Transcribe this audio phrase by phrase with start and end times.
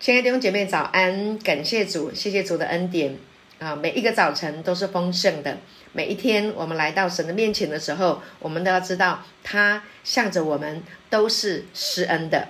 [0.00, 1.36] 亲爱的弟兄姐妹，早安！
[1.40, 3.18] 感谢主，谢谢主的恩典
[3.58, 3.76] 啊！
[3.76, 5.58] 每一个早晨都是丰盛的，
[5.92, 12.48] 每一天我们来到神的面前的时候，我们都要知道，他向着我们都是施恩的，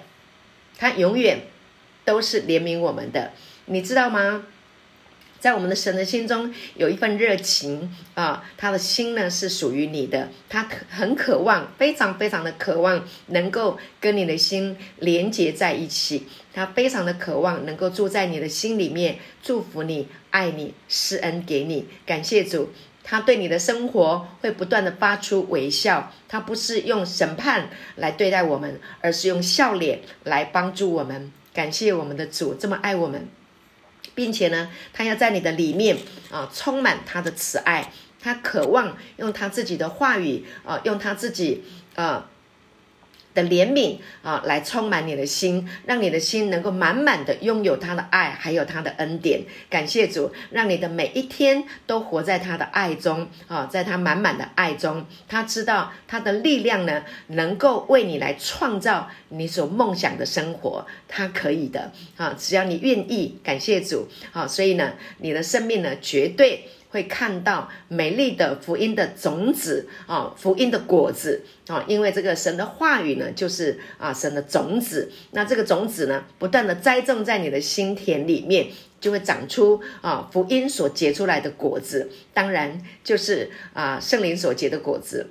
[0.78, 1.40] 他永远
[2.04, 3.32] 都是怜悯我们的，
[3.64, 4.46] 你知道吗？
[5.40, 21.88] 在我们的神的心中有一份热情啊，他的心呢是属于你的，他很渴望，非常非常的渴望能够跟你的心连接在一起，他非常的渴望能够住在你的心里面，祝福你，爱你，施恩给你。
[22.04, 22.70] 感谢主，
[23.02, 31.32] 他对你的生活会不断的发出微笑，他不是用审判来对待我们，而是用笑脸来帮助我们。
[31.54, 33.26] 感谢我们的主这么爱我们。
[34.14, 35.96] 并且呢，他要在你的里面
[36.30, 41.64] 啊，充满他的慈爱，他渴望用他自己的话语啊，用他自己
[41.94, 42.28] 啊。
[43.34, 49.42] 的怜悯啊，来充满你的心，让你的心能够满满的拥有他的爱，还有他的恩典。
[49.68, 55.06] 感谢主，让你的每一天都活在他的爱中啊，在他满满的爱中。
[55.28, 63.38] 他知道他的力量呢，能够为你来创造你所梦想的生活，他可以的啊，只要你愿意。
[63.44, 66.64] 感谢主啊，所以呢，你的生命呢，绝对。
[66.90, 75.10] 会看到美丽的福音的种子啊，福音的果子啊，因为这个神的话语呢，就是啊神的种子。
[75.30, 78.66] 那这个种子呢，不断的栽种在你的心田里面，
[79.00, 82.10] 就会长出啊福音所结出来的果子。
[82.34, 85.28] 当然就是啊圣灵所结的果子，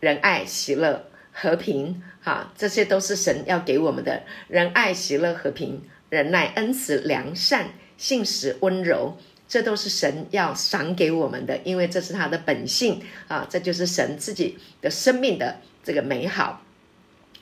[0.00, 9.16] 仁爱、喜乐、和平，哈，这些都是神要给我们的仁爱、喜乐、和平、忍耐、恩慈、良善、信实、温柔。
[9.48, 16.62] 这都是神要赏给我们的，因为这是他的本性啊，这就是神自己的生命的这个美好。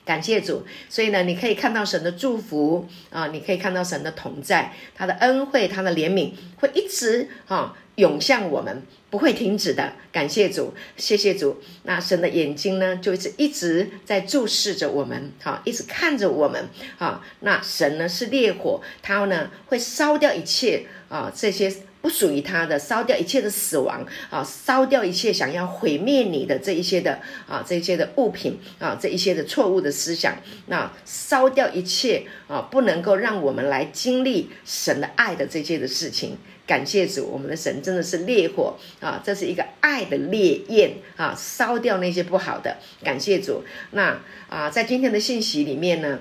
[0.04, 9.94] 感谢主，所以呢，你可以看到神的祝福啊，你可以看到神的同在，他的恩惠，他的怜悯会一直啊涌向我们，不会停止的。
[10.12, 11.60] 感谢主，谢谢主。
[11.82, 17.20] 那神的眼睛呢，就一直一直在注视着我们，哈，一直看着我们，哈。
[17.40, 21.74] 那神呢是烈火，他呢会烧掉一切啊这些。
[22.00, 30.36] 不属于他的，烧掉一切的死亡啊，烧掉一切想要毁灭你的这一些的啊，这一些的物品啊，这一些的错误的思想，
[30.66, 36.36] 那烧掉一切啊，不能够让我们来经历神的爱的这些的事情。
[36.66, 42.76] 感谢主，我们的神真的是烈火啊，这是一个爱的烈焰啊，烧掉那些不好的。
[43.04, 43.62] 感谢主。
[43.92, 46.18] 那啊，在今天的信息里面呢，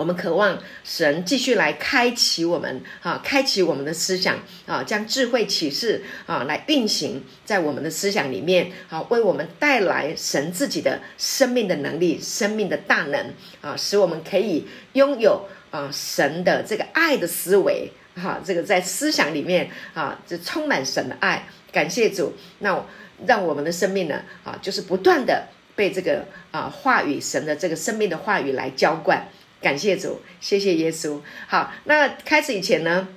[0.00, 21.46] 我们渴望神继续来开启我们，啊，开启我们的思想，啊，将智慧启示，啊，来运行在我们的思想里面，啊，为我们带来神自己的生命的能力、生命的大能，啊，使我们可以拥有啊神的这个爱的思维，哈，这个在思想里面，啊，就充满神的爱。
[21.70, 22.82] 感谢主，那
[23.26, 29.28] 让我们的生命呢，啊，就是不断的被这个啊话语神的这个生命的话语来浇灌。
[29.60, 31.20] 感谢主，谢谢耶稣。
[31.46, 33.08] 好，那开始以前呢，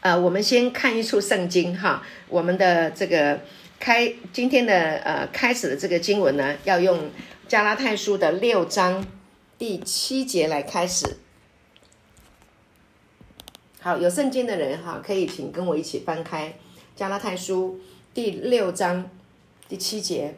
[0.00, 2.02] 呃，我们先看一处圣经哈。
[2.28, 3.40] 我们的这个
[3.78, 7.10] 开今天的呃开始的这个经文呢，要用
[7.46, 9.04] 加拉太书的六章
[9.58, 11.18] 第七节来开始。
[13.80, 16.54] 好，有圣经的人哈，可以请跟我一起翻开
[16.96, 17.78] 加拉太书
[18.14, 19.10] 第六章
[19.68, 20.34] 第七节。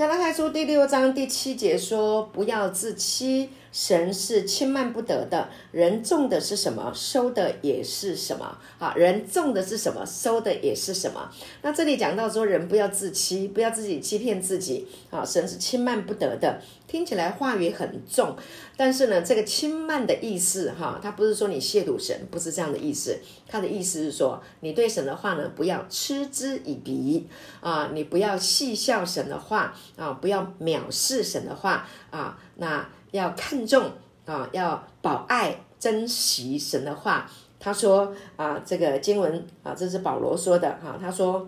[0.00, 8.58] 加拉太书第六章第七节说：“不要自欺。”神是轻慢不得的，人种的是什么，收的也是什么。
[8.78, 11.30] 啊，人种的是什么，收的也是什么。
[11.62, 14.88] 那这里讲到说，人不要自欺，不要自己欺骗自己。
[15.10, 18.36] 啊，神是轻慢不得的，听起来话语很重，
[18.76, 23.18] 但是呢，这个轻慢的意思，哈，它不是说你亵渎神，不是这样的意思。
[23.48, 27.28] 它的意思是说，你对神的话呢，不要嗤之以鼻
[27.60, 32.88] 啊，你不要戏笑神的话啊，不要藐视神的话啊，那。
[33.10, 33.92] 要看重
[34.26, 37.30] 啊，要保爱珍惜神的话。
[37.62, 41.46] 他说啊，这个经文啊，这是保罗说的哈、他说，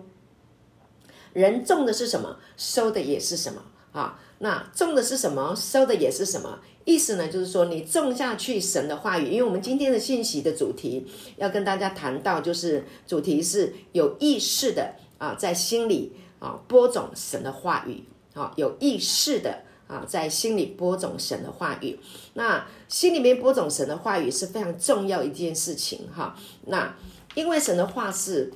[1.33, 4.19] 人种的是什么，收的也是什么啊。
[4.37, 6.59] 那种的是什么，收的也是什么。
[6.85, 9.31] 意思呢，就是说你种下去神的话语。
[9.31, 11.07] 因为我们今天的信息的主题
[11.37, 18.03] 要跟大家谈到，就是主题是有意识的啊，在心里啊播种神的话语
[18.35, 19.63] 啊，有意识的。
[19.93, 21.99] 啊，在心里播种神的话语，
[22.33, 26.35] 那心里面播种神的话语是非常重要一件事情哈。
[26.65, 26.95] 那
[27.35, 28.51] 因为神的话是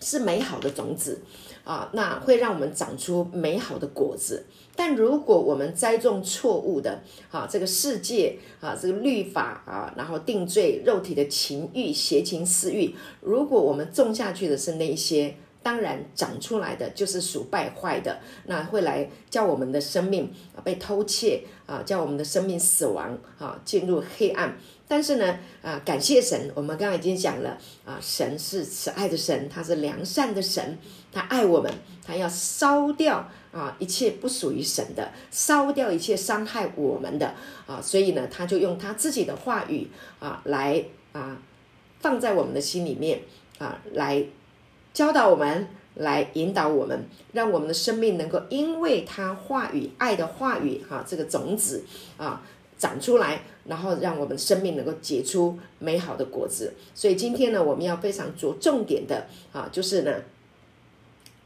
[0.00, 1.20] 是美好的种子
[1.62, 4.46] 啊，那会让我们长出美好的果子。
[4.74, 15.36] 但如果我们栽种错误的啊，这个世界啊，这个律法啊，然后定罪肉体的情欲、邪情私欲，如果我们种下去的是那些。
[15.62, 24.56] 当然，长出来的就是属败坏的，那会来叫我们的生命啊被偷窃啊，叫我们的生命死亡啊，进入黑暗。
[24.88, 30.78] 但是呢，啊，感谢神，我们刚刚已经讲了啊，神是慈爱的神，他是良善的神，
[31.12, 31.70] 他爱我们，
[32.04, 37.34] 他要烧掉啊一切不属于神的，烧掉一切伤害我们的
[37.66, 40.82] 啊，所以呢，他就用他自己的话语啊来
[41.12, 41.36] 啊
[42.00, 43.20] 放在我们的心里面
[43.58, 44.24] 啊来。
[44.92, 51.84] 教导我们，来引导我们，让我们的生命能够因为他话语、爱的话语，哈，这个种子
[52.16, 52.42] 啊
[52.78, 56.74] 长出来，然后让我们生命能够结出美好的果子。
[56.94, 60.12] 所以今天呢，我们要非常着重点的啊，就是呢，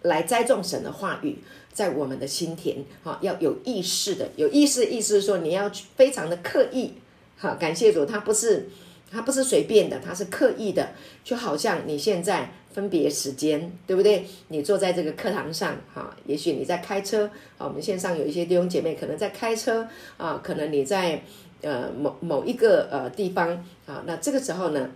[0.03, 1.39] 来栽种神的话语
[1.73, 6.95] 在我们的心田，哈，要有意识的，有意识，意思是说你要去非常的刻意，
[7.37, 8.69] 哈，感谢主，他不是
[9.11, 10.93] 他不是随便的，他是刻意的，
[11.23, 12.53] 就好像你现在。
[12.75, 14.27] 分别时间，对不对？
[14.49, 17.27] 你坐在这个课堂上，哈，也许你在开车，
[17.57, 19.87] 啊，我们线上有一些弟兄姐妹可能在开车，
[20.17, 21.23] 啊，可能你在
[21.63, 24.91] 呃某某一个呃地方，啊，那这个时候呢，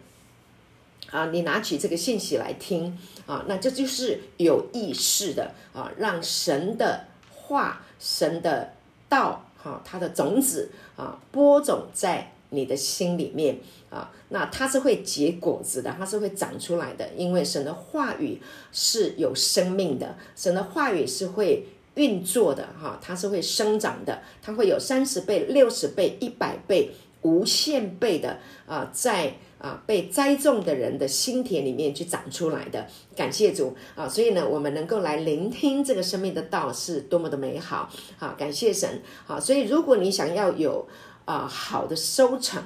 [1.12, 8.72] 啊，你拿起这个信息来听，啊，那这就是有意识的，啊，让神的话、神的
[9.08, 12.32] 道，哈，它的种子，啊，播种在。
[12.50, 13.58] 你的心里面
[13.90, 18.40] 啊，那它是会结果子的，它是会长出来的，因为神的话语
[18.72, 26.90] 是有生命的，神的话语是会运作的哈，它是会生长的，它会有三十倍、六十倍、一百倍、
[27.22, 32.86] 无限倍的啊，在啊被栽种的人的心田里面去长出来的。
[33.16, 38.34] 感谢主啊，所以呢，我们能够来聆听这个生命的道是多么的美好啊！
[38.38, 39.40] 感谢神啊！
[39.40, 40.86] 所以如果你想要有。
[41.28, 42.62] 啊，好的收成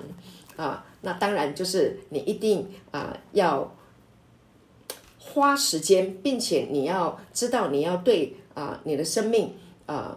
[0.54, 3.74] 啊，那当然就是你一定啊要
[5.18, 9.52] 花时间，并且你要知道你要对啊你的生命
[9.86, 10.16] 啊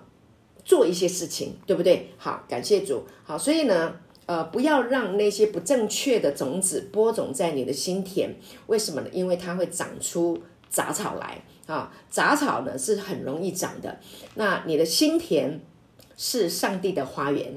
[0.64, 2.12] 做一些事情，对不对？
[2.20, 3.04] 好，感谢主。
[3.24, 3.96] 好，所以呢，
[4.28, 8.36] 呃，不要让那些不正确的种子播种在你的心田。
[8.68, 9.10] 为什么呢？
[9.12, 10.40] 因为它会长出
[10.70, 11.92] 杂草来啊。
[12.12, 13.98] 杂草呢是很容易长的。
[14.36, 15.60] 那你的心田
[16.16, 17.56] 是上帝的花园。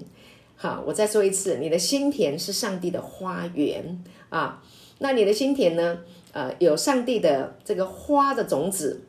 [0.60, 4.60] 好，我再说一次，你的心田是上帝的花园啊。
[4.98, 6.00] 那你的心田呢？
[6.32, 9.02] 呃，有上帝的这个花的种子、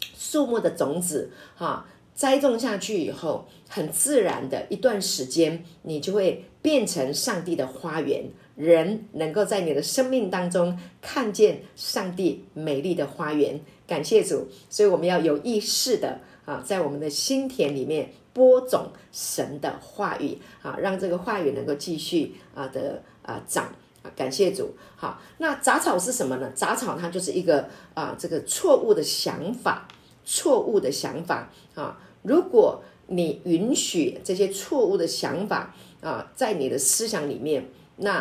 [0.00, 8.24] 树木的种子，哈、栽种下去以后，很自然的一段时间，你就会变成上帝的花园。
[8.56, 13.60] 人能够在你的生命当中看见上帝美丽的花园。
[13.86, 18.10] 感谢主，所以我们要有意识的啊，在我们的心田里面。
[18.38, 23.64] 播种神的话语啊，让这个话语能够继续啊的啊长
[24.04, 24.76] 啊，感谢主。
[24.94, 26.48] 好，那杂草是什么呢？
[26.54, 29.88] 杂草它就是一个啊这个错误的想法，
[30.24, 31.98] 错误的想法啊。
[32.22, 38.18] 如果你允许这些错误的想法啊在你的思想里面，那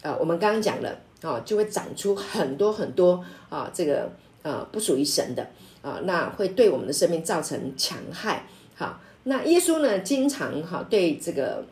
[0.00, 4.10] 啊我们刚刚讲了啊，就会长出很多很多啊这个
[4.42, 5.46] 啊不属于神的
[5.82, 8.46] 啊，那会对我们的生命造成强害。
[8.74, 8.98] 好。
[9.28, 11.62] 那耶稣呢，经常哈对这个，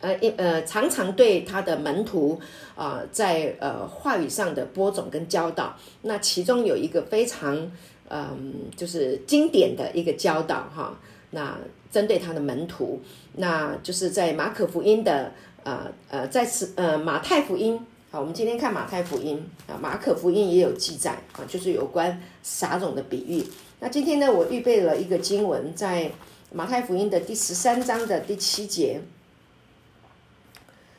[0.00, 2.40] 呃呃，常常对他的门徒
[2.74, 5.76] 啊、在呃话语上的播种跟教导。
[6.02, 7.70] 那其中有一个非常
[8.10, 10.98] 嗯、就是经典的一个教导哈。
[11.32, 11.58] 那
[11.90, 13.02] 针对他的门徒，
[13.36, 15.30] 那就是在马可福音的
[15.62, 17.78] 呃呃，在此呃马太福音。
[18.10, 23.44] 好，我们今天看马太福音啊，马可福音也有记载啊，就是有关撒种的比喻。
[23.80, 26.10] 那今天呢，我预备了一个经文，在
[26.52, 29.02] 马太福音的第十三章的第七节。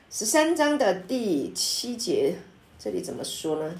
[0.09, 2.37] 十三章的第七节，
[2.79, 3.75] 这里怎么说呢？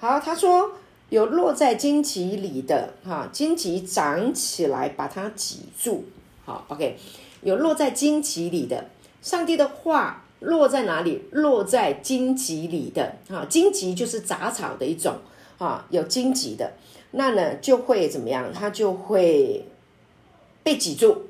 [0.00, 0.72] 好，他说
[1.10, 6.06] 有落在荆棘里的，哈，荆棘长起来把它挤住。
[6.44, 6.98] 好，OK，
[7.42, 8.90] 有落在荆棘里的，
[9.22, 10.24] 上帝的话。
[10.40, 11.22] 落在哪里？
[11.32, 15.16] 落在荆棘里的啊，荆棘就是杂草的一种
[15.58, 16.72] 啊，有荆棘的，
[17.12, 18.52] 那呢就会怎么样？
[18.52, 19.66] 它就会
[20.62, 21.26] 被挤住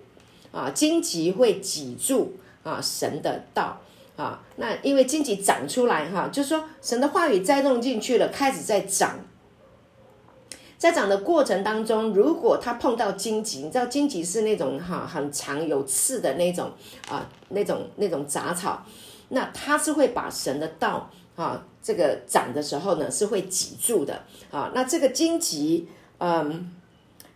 [0.53, 3.81] 啊，荆棘会挤住啊，神的道
[4.17, 9.21] 啊，那因为荆棘长出来哈，就是说神的话语栽种进去了，开始在长。
[10.79, 16.71] 在长的过程当中，如果它碰到荆棘，你知道荆棘是那种哈很长有刺的那种
[17.09, 18.87] 啊，那种那种杂草，
[19.31, 24.71] 那它是会把神的道啊，这个长的时候呢，是会挤住的啊。
[24.73, 26.73] 那这个荆棘，嗯，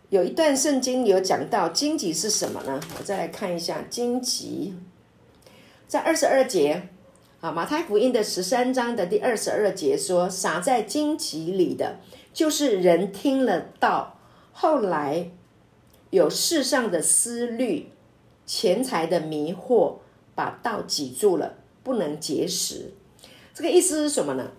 [0.07, 2.79] 有一段圣经有讲到荆棘是什么呢？
[2.97, 4.73] 我再来看一下荆棘，
[5.85, 6.87] 在二十二节
[7.41, 11.99] 啊，马太福音的十三章的第二十二节说，撒在荆棘里的，
[12.33, 14.19] 就是人听了道，
[14.51, 15.31] 后来
[16.09, 17.89] 有世上的思虑、
[18.45, 19.97] 钱财的迷惑，
[20.35, 21.57] 把道挤住了。
[21.83, 22.93] 不能结实，
[23.53, 24.51] 这个意思是什么呢？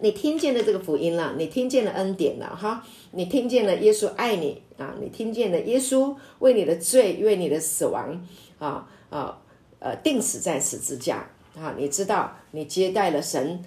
[0.00, 8.26] 你听见了这个福音了，你听见了恩典了，哈，你听见了耶稣爱你啊，你听见了耶稣为你的罪、为你的死亡
[8.58, 9.42] 啊啊
[9.80, 13.62] 呃钉死在十字架啊，你知道你接待了神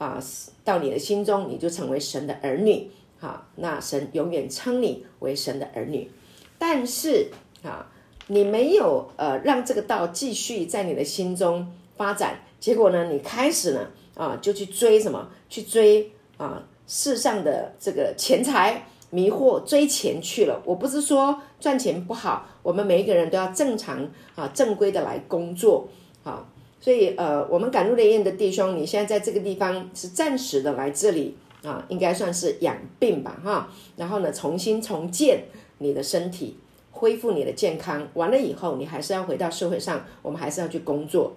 [0.00, 0.18] 啊，
[0.64, 2.90] 到你的心中，你就成为神的儿女
[3.20, 6.10] 啊，那神永远称你为神的儿女，
[6.58, 7.28] 但是
[7.62, 7.86] 啊，
[8.28, 11.70] 你没有呃让这个道继续在你的心中。
[11.96, 15.28] 发展，结果呢，你开始呢啊，就去追什么？
[15.50, 20.62] 去追啊世上的这个钱财迷惑，追钱去了。
[20.64, 25.88] 我不是说赚钱不好，我们每一个人都要正常啊正规的来工作
[26.24, 26.48] 啊。
[26.80, 33.68] 所以呃，我们赶路雷燕的弟兄，你现在在这个地方是暂时的来这里啊，应该算是养病吧哈。
[33.96, 35.44] 然后呢，重新重建
[35.76, 36.56] 你的身体，
[36.90, 38.08] 恢复你的健康。
[38.14, 41.34] 完了以后，你还是要回到社会上，我们还是要去工作。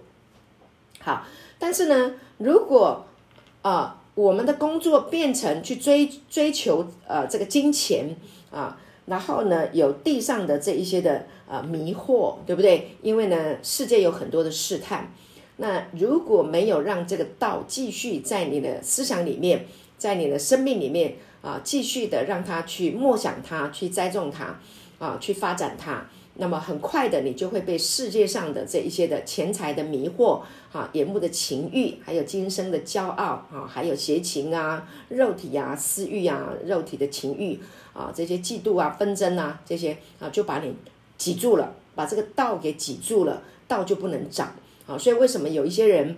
[1.01, 1.27] 好，
[1.59, 3.05] 但是呢，如果
[3.63, 8.15] 啊、我们的工作变成去追追求呃这个金钱
[8.49, 12.95] 啊，然后呢，有地上的这一些的呃迷惑，对不对？
[13.01, 15.11] 因为呢，世界有很多的试探。
[15.57, 19.65] 那如果没有让这个道继续在你的思想里面，
[19.97, 24.59] 在你的生命里面啊，继续的让它去默想它，去栽种它
[24.99, 26.05] 啊，去发展它。
[26.35, 30.41] 那么很快的，你就会被世界上的这一些的钱财的迷惑，
[30.71, 37.59] 啊，眼目的情欲，还有今生的骄傲，啊，还有邪情啊，肉体啊，私欲啊，肉体的情欲
[37.93, 40.73] 啊，这些嫉妒啊，纷争啊，这些啊，就把你
[41.19, 44.55] 挤住了，把这个道给挤住了，道就不能长
[44.87, 44.97] 啊。
[44.97, 46.17] 所以为什么有一些人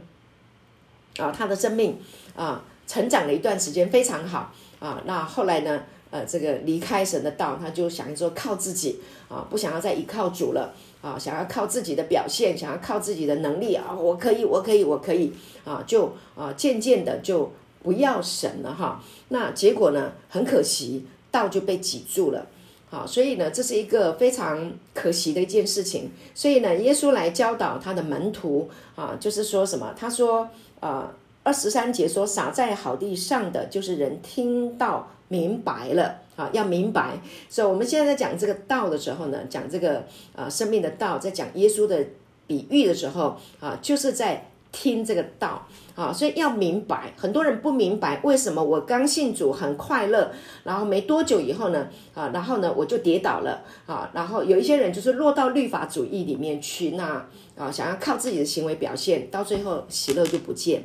[1.17, 1.98] 啊，他的生命
[2.36, 5.84] 啊，成长了一段时间非常好啊，那后来呢？
[6.12, 15.34] 呃，这个离开神的道，他就想说靠自己啊，不想要再依靠主了啊，想要靠自己的表现，想要靠自己的能力啊，我可以，我可以，我可以
[15.65, 17.51] 啊，就啊渐渐的就
[17.84, 19.03] 不要神了哈。
[19.29, 22.48] 那结果呢，很可惜，道就被挤住了。
[22.96, 26.12] 好，所以呢，这是一个非常可惜的一件事情。
[26.34, 29.94] 所以呢，耶稣来教导他的门徒啊，就是说什么？
[29.98, 30.48] 他说
[30.80, 31.12] 啊，
[31.44, 35.10] 二十三节说，撒在好地上的，就是人听到。
[35.28, 37.20] 明白了啊，要明白。
[37.50, 40.04] 所以我们现在在讲这个道的时候呢，讲这个
[40.36, 42.06] 啊生命的道，在讲耶稣的
[42.46, 45.65] 比喻的时候啊，就是在听这个道
[45.96, 46.12] 啊。
[46.12, 50.29] 所以要明白，很多人不明白为什么我刚信主很快乐，
[50.65, 54.12] 然后没多久以后呢啊，然后呢我就跌倒了啊。
[54.13, 60.84] 然后有一些人就是落到律法主义里面去，那啊想要靠自己的行为表现，到最后喜乐就不见。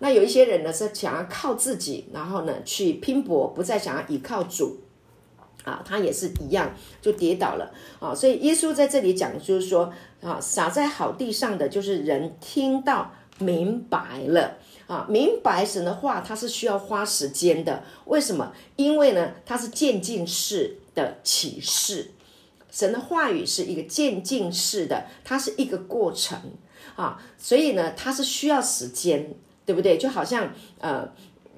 [0.00, 4.78] 那有一些人呢，是想要靠自己，然后呢去拼搏，不再想要依靠主，
[5.64, 8.14] 啊，他也是一样，就跌倒了啊。
[8.14, 9.92] 所以耶稣在这里讲，就是说
[10.22, 17.82] 啊，撒在好地上的，就是人听到明白了啊，明白神的话，他是需要花时间的。
[18.04, 18.52] 为什么？
[18.76, 22.12] 因为呢，它是渐进式的启示，
[22.70, 26.38] 神的话语是一个渐进式的，它是一个过程
[26.96, 29.34] 啊，所以呢，它是需要时间。
[29.68, 29.98] 对不对？
[29.98, 31.06] 就好像呃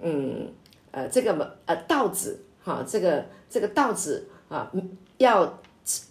[0.03, 0.53] 嗯
[0.91, 4.69] 呃这个呃稻子哈，这个这个稻子啊
[5.19, 5.61] 要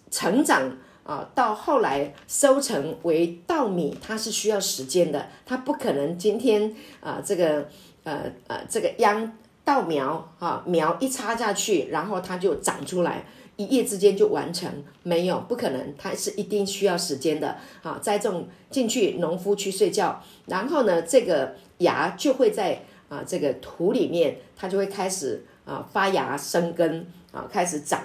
[0.10, 0.78] 成长
[1.10, 7.68] 啊，到后来收成为稻米，它是需要时间的，它不可能今天啊这个
[8.04, 13.26] 呃呃这个秧稻苗啊苗一插下去，然后它就长出来，
[13.56, 17.98] 一夜之间就完成，没有不可能，它是一定需要时间的啊。
[18.00, 21.56] 栽种进去，农夫去睡觉，然后呢这个。
[21.80, 28.02] 芽就会在啊这个土里面，它就会开始啊发芽生根啊开始长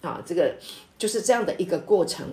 [0.00, 0.54] 啊这个
[0.98, 2.26] 就是这样的一个过程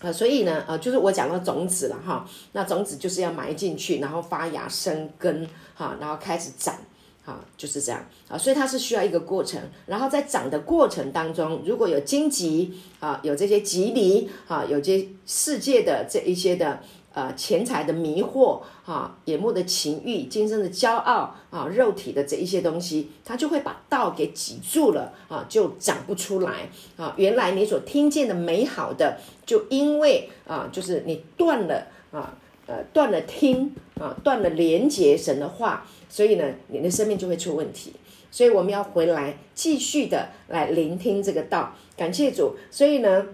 [0.00, 6.76] 啊，所以呢呃就是我讲到种子了哈，那种子就是要埋进去，然后发芽生根哈，然后开始长
[7.24, 16.80] 啊就是这样啊，所以它是需要一个过程，然后在长的过程当中，如果有荆棘啊有这些棘藜啊有这些世界的这一些的。
[17.12, 32.32] 呃，钱财的迷惑，啊，眼目的情欲，今生的骄傲，啊，肉体的这一些东西，它就会把道给挤住了，啊，就长不出来，啊，原来你所听见的美好的，就因为啊，就是你断了，啊，
[32.66, 37.92] 呃断了听啊，断了连接神的话，所以呢，你的生命就会出问题。
[38.30, 42.54] 所以我们要回来继续的来聆听这个道，感谢主。
[42.70, 43.26] 所以呢。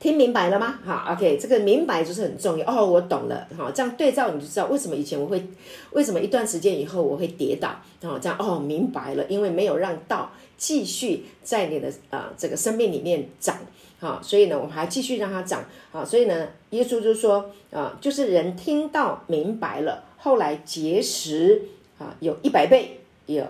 [0.00, 0.78] 听明白了吗？
[0.82, 2.86] 好，OK，这个明白就是很重要哦。
[2.86, 5.46] 我懂了，好，这样对照你就知道为什么以前我会，
[5.90, 13.58] 为什么一段时间以后我会跌倒，然后这样哦，明白了，因为没有让道继续在你的啊、呃、这个生命里面长，
[13.98, 21.60] 好，所以呢，我们还继续让它长，好，所以呢，耶稣就说啊、就是人听到明白了，后来结识
[21.98, 23.44] 啊，有一百倍，有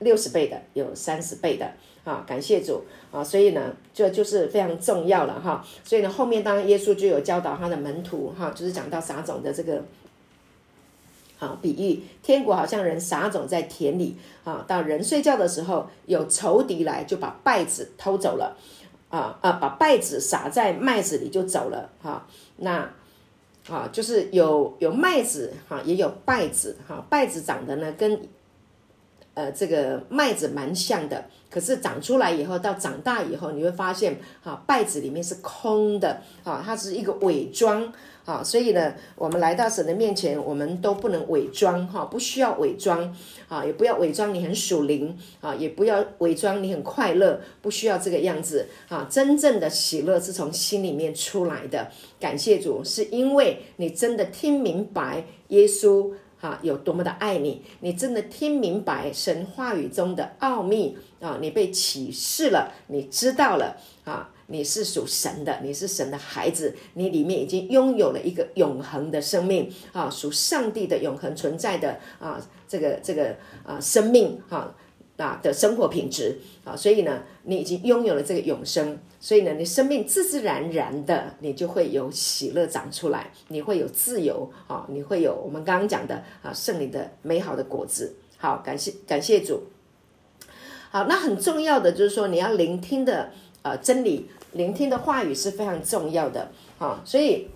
[0.00, 1.70] 六十倍的，有三十倍的。
[2.04, 2.82] 啊，感谢主
[3.12, 3.22] 啊！
[3.22, 5.64] 所以呢，这就，是非常重要了哈。
[5.84, 9.84] 所以呢，后面当然耶稣就有教导他的门徒哈，就是讲到撒种的这个
[11.38, 18.56] 啊比喻，天国好像人撒种在田里啊，到人睡觉的时候，有仇敌来就把稗子偷走了
[19.08, 22.26] 啊啊，把稗子撒在麦子里就走了哈。
[22.56, 22.90] 那
[23.68, 28.20] 啊，就是有有麦子哈，也有稗子哈，稗子长得呢跟。
[29.34, 37.90] 呃，这个麦子蛮像的，可是长出来以后，到长大以后，你会发现，哈，稗子里面是空的，啊，它是一个伪装，
[38.26, 43.16] 啊，所以呢，我们来到神的面前，我们都不能伪装，哈，不需要伪装，
[43.48, 56.12] 啊，也不要伪装你很属灵，啊，也不要伪装你很快乐，不需要这个样子，啊，真正的喜乐是从心里面出来的，感谢主，是因为你真的听明白耶稣。
[56.42, 61.38] 啊，有多么的爱你，你真的听明白神话语中的奥秘啊！
[61.40, 64.28] 你被启示了，你知道了啊！
[64.48, 74.74] 你是属神的，你是神的孩子，你里面已经拥有了一个永恒的生命啊，属上帝的永恒存在的啊，这个这个啊生命啊
[75.16, 78.98] 啊的生活品质啊，所以呢，你已经拥有了这个永生。
[79.20, 88.16] 所以呢，你生命自自然然的，你就会有喜乐长出来，你会有自由啊，你会有我们刚刚讲的啊圣灵的美好的果子。
[88.36, 89.62] 好，感谢感谢主。
[90.90, 93.30] 好，那很重要的就是说，你要聆听的
[93.62, 96.50] 呃真理，聆听的话语是非常重要的。
[96.78, 97.46] 啊，所以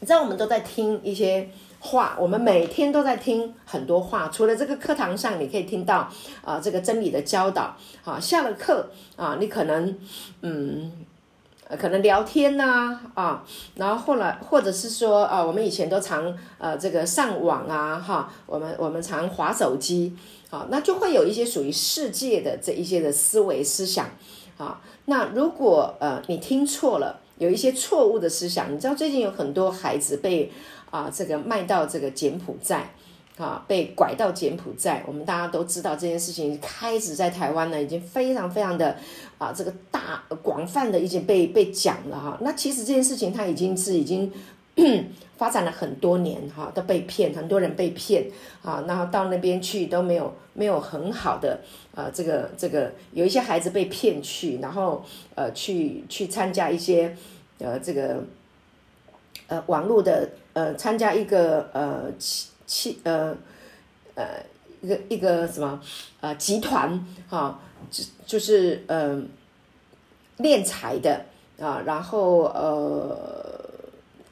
[0.00, 1.48] 你知道我们都在听一些。
[1.86, 4.30] 话，我们每天都在听很多话。
[4.32, 6.08] 除了这个课堂上，你可以听到
[6.42, 7.76] 啊、这个真理的教导。
[8.02, 9.94] 啊，下了课啊，你可能
[10.40, 10.90] 嗯，
[11.78, 13.44] 可能聊天呐啊，
[13.74, 20.16] 然后后来或者是说啊，我们以前都常呃这个上网啊，哈，我们我们常划手机，
[20.48, 24.08] 啊，那就会有一些属于世界的这一些的思维思想。
[24.56, 30.50] 啊，那如果呃你听错了，有一些错误的思想，你知道最近有很多孩子被。
[30.94, 32.84] 啊，这个卖到这个柬埔寨，
[33.36, 38.96] 啊，被拐到柬埔寨，我们大家都知道这件事情开始在台湾呢，已经非常非常的
[39.36, 42.38] 啊，这个大广泛的已经被被讲了哈。
[42.42, 44.30] 那其实这件事情它已经是已经
[45.36, 48.30] 发展了很多年哈，都被骗，很多人被骗
[48.62, 51.58] 啊，然后到那边去都没有没有很好的
[51.92, 55.04] 啊，这个这个有一些孩子被骗去，然后
[55.34, 57.16] 呃去去参加一些
[57.58, 58.22] 呃这个
[59.48, 60.30] 呃网络的。
[60.54, 63.36] 呃，参加一个呃七七呃
[64.14, 64.24] 呃
[64.80, 65.80] 一个一个什么
[66.20, 69.22] 呃集团哈，就就是呃
[70.38, 71.26] 敛财的
[71.60, 73.14] 啊，然后呃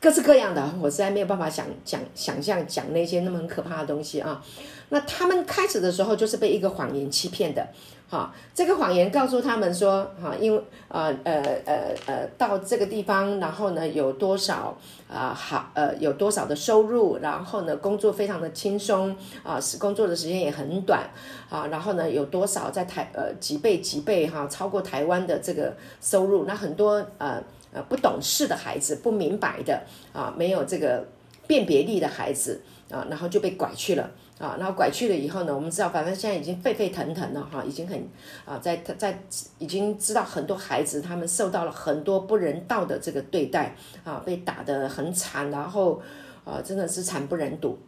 [0.01, 4.43] 各式各样的，我实在没有办法想讲想象讲那些那么可怕的东西啊。
[4.89, 7.69] 那他们开始的时候就是被一个谎言欺骗的。
[8.13, 14.77] 哈，这个谎言告诉他们说，哈，因为呃呃呃呃，到这个地方，然后呢，有多少
[15.09, 21.09] 啊好呃有多少的收入，然后呢，工作非常的轻松啊，是工作的时间也很短
[21.49, 29.81] 啊，然后呢，有多少在台呃几倍几倍哈，超过台湾的这个收入，那很多呃呃不懂事的孩子，不明白的
[30.13, 31.09] 啊，没有这个
[31.47, 34.11] 辨别力的孩子啊，然后就被拐去了。
[34.43, 37.97] 啊，然后拐去了以后呢，我们知道，反正现在已经沸沸腾腾了哈，已经很
[38.45, 39.23] 啊，在在
[39.61, 46.03] 已经知道很多孩子他们受到了很多不人道的这个对待啊，被打得很惨，然后
[46.45, 47.79] 啊，真的是惨不忍睹。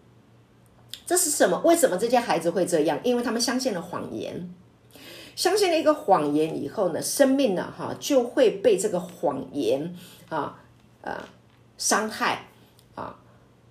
[1.05, 1.61] 这是什么？
[1.65, 3.01] 为什么这些孩子会这样？
[3.03, 4.55] 因为他们相信了谎言，
[5.35, 9.93] 相信了一个谎言以后呢，生命呢哈就会被这个谎言
[10.29, 10.63] 啊
[11.03, 11.29] 啊
[11.77, 12.47] 伤害
[12.95, 13.17] 啊。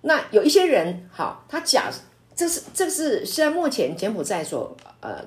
[0.02, 1.90] 那有一些人好，他假。
[2.36, 5.24] 这是这是现在目前柬埔寨所呃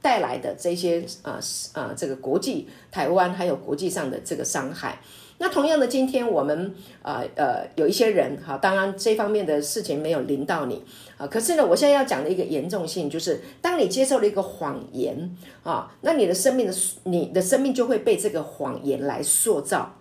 [0.00, 1.40] 带来的这些呃
[1.72, 5.00] 呃这个国际台湾还有国际上的这个伤害。
[5.38, 10.82] 那同样的，今天我们呃呃有一些人哈，当然这方面的事情没有临到你
[11.18, 19.96] 啊，可是呢，我现在要讲的一个严重性就是，当你接受了一个谎言啊，那你的生命的你的生命就会被这个谎言来塑造。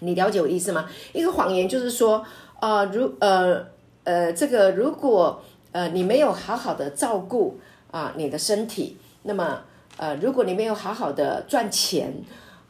[0.00, 0.90] 你了解我意思吗？
[1.12, 2.24] 一个谎言就是说。
[2.60, 3.66] 呃，如呃
[4.04, 7.58] 呃，这个如果呃你没有好好的照顾
[7.90, 9.62] 啊你的身体，那么
[9.96, 12.12] 呃如果你没有好好的赚钱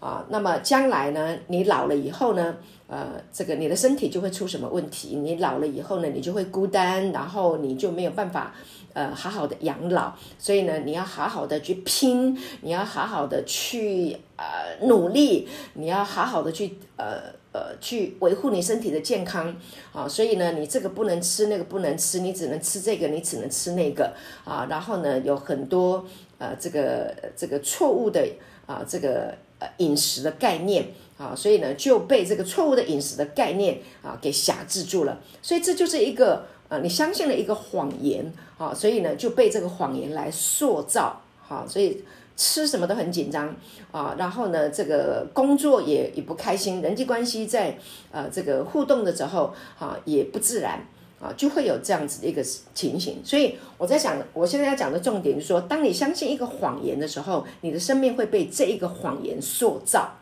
[0.01, 2.57] 啊，那么将来呢，你老了以后呢，
[2.89, 5.17] 呃，这个你的身体就会出什么问题？
[5.17, 8.55] 你老了以后呢，你就会孤单，然后你就没有办法。
[8.95, 19.55] 呃，好好的养老，所以呢，你要好好的去拼，你要好好的去呃努力，你要好好的去呃呃去维护你身体的健康
[19.93, 20.09] 啊。
[20.09, 24.67] 所以呢，你这个不能吃，那个不能吃，你只能吃这个，你只能吃那个啊。
[24.69, 26.05] 然后呢，有很多
[26.39, 28.27] 呃这个这个错误的
[28.67, 30.87] 啊这个呃饮食的概念
[31.19, 35.21] 啊，所以呢就被这个错误的饮食的概念啊给辖制住了。
[35.41, 36.47] 所以这就是一个。
[36.73, 42.03] 啊，你相信了一个谎言啊，所以呢就被这个谎言来塑造，哈，所以
[42.37, 43.55] 吃什么都很紧张
[43.91, 47.77] 啊，然后呢这个工作也也不开心，人际关系在
[48.11, 50.85] 呃这个互动的时候啊也不自然
[51.21, 52.43] 啊，就会有这样子的一个
[52.75, 53.21] 情形。
[53.25, 60.15] 所以我在想，我现在要讲的重点就是说，当你相信一个谎言的时候，你的生命会被这一个谎言塑造。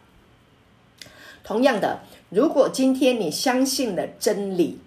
[1.42, 4.78] 同样的，如果今天你相信了真理。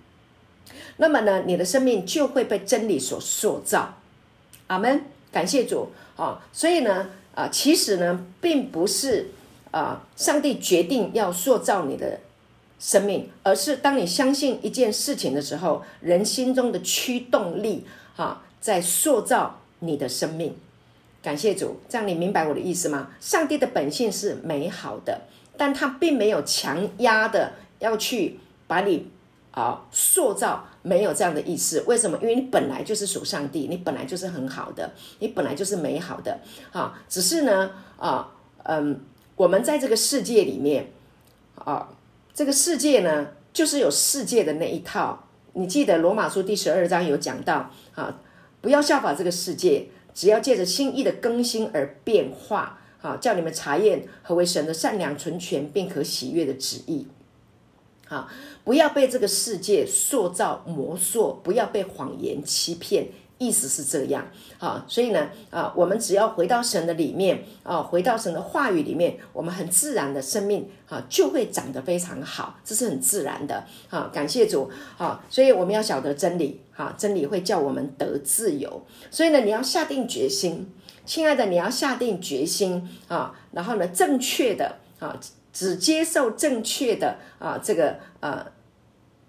[0.97, 3.95] 那么呢，你的生命就会被真理所塑造，
[4.67, 5.05] 阿门。
[5.31, 6.41] 感谢主啊！
[6.51, 9.31] 所以呢，啊，其实呢，并不是
[9.71, 12.19] 啊，上帝决定要塑造你的
[12.79, 20.55] 生命，而是当你相信一件事情的时候，人心中的驱动力啊，在塑造你的生命。
[21.21, 23.09] 感谢主，这样你明白我的意思吗？
[23.19, 25.21] 上帝的本性是美好的，
[25.57, 29.07] 但他并没有强压的要去把你。
[29.53, 32.17] 啊，塑造没有这样的意思，为什么？
[32.21, 36.39] 因为你本来就是属上帝，你本来就是很好的，你本来就是美好的，
[36.71, 38.31] 啊，只是呢，啊，
[38.63, 38.99] 嗯，
[39.35, 40.91] 我们在这个世界里面，
[41.53, 41.87] 啊，
[42.33, 45.27] 这个世界呢，就是有世界的那一套。
[45.53, 48.19] 你记得罗马书第十二章有讲到，啊，
[48.59, 57.05] 不要效法这个世界，只要借着心意的更新而变化，啊，叫你们查验何为神的善良、纯全并可喜悦的旨意。
[58.09, 58.27] 啊，
[58.63, 64.27] 不要被这个世界塑造、魔塑，不要被谎言欺骗，意思是这样。
[64.59, 73.65] 啊，所以呢，啊，我们只要回到神的里面，啊，回到神的话语里面，我们很自然的生命，啊，就会长得非常好，这是很自然的。
[73.89, 74.69] 啊，感谢主。
[74.97, 78.85] 啊，所以我们要晓得真理，啊，真理会叫我们得自由。
[79.09, 80.71] 所以呢，你要下定决心，
[81.05, 85.19] 亲爱的，你要下定决心，啊，然后呢，正确的，啊。
[85.53, 88.45] 只接受正确的啊，这个呃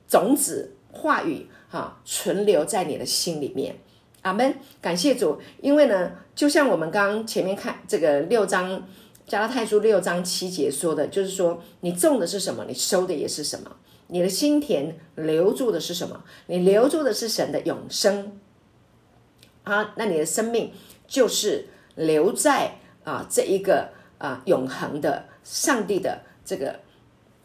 [0.09, 3.77] 种子话语哈、啊，存留在你的心里面。
[4.23, 4.55] 阿门。
[4.81, 8.83] 感谢主，因为呢，就像我们刚刚前面看这个六章
[9.27, 13.77] 加拉太书六章七节说的，就是说你种的是什么，你收的也是什么。
[14.07, 16.25] 你的心田留住的是什么？
[16.47, 18.41] 你留住的是神的永生。
[19.65, 20.73] 啊，那你的生命
[21.07, 25.27] 就是留在啊这一个啊永恒的。
[25.45, 26.81] 上帝的这个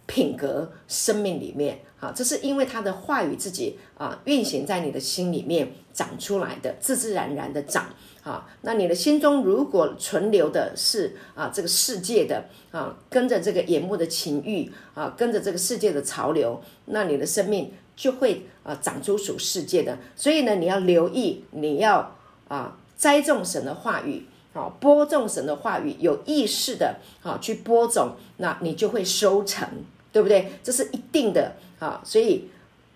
[0.08, 20.00] 品格生命里面，啊，这是因为他的话语自己啊运行在你的心里面长出来的，自自然然的长，啊，那你的心中如果存留的是啊这个世界的啊，跟着这个眼目的情欲啊，跟着这个世界的潮流，那你的生命就会啊长出属世界的。
[20.16, 22.16] 所以呢，你要留意，你要
[22.48, 24.26] 啊栽种神的话语。
[24.52, 29.68] 好，播种神的话语，有意识的，好去播种，那你就会收成，
[30.12, 30.54] 对不对？
[30.64, 32.50] 这是一定的，啊，所以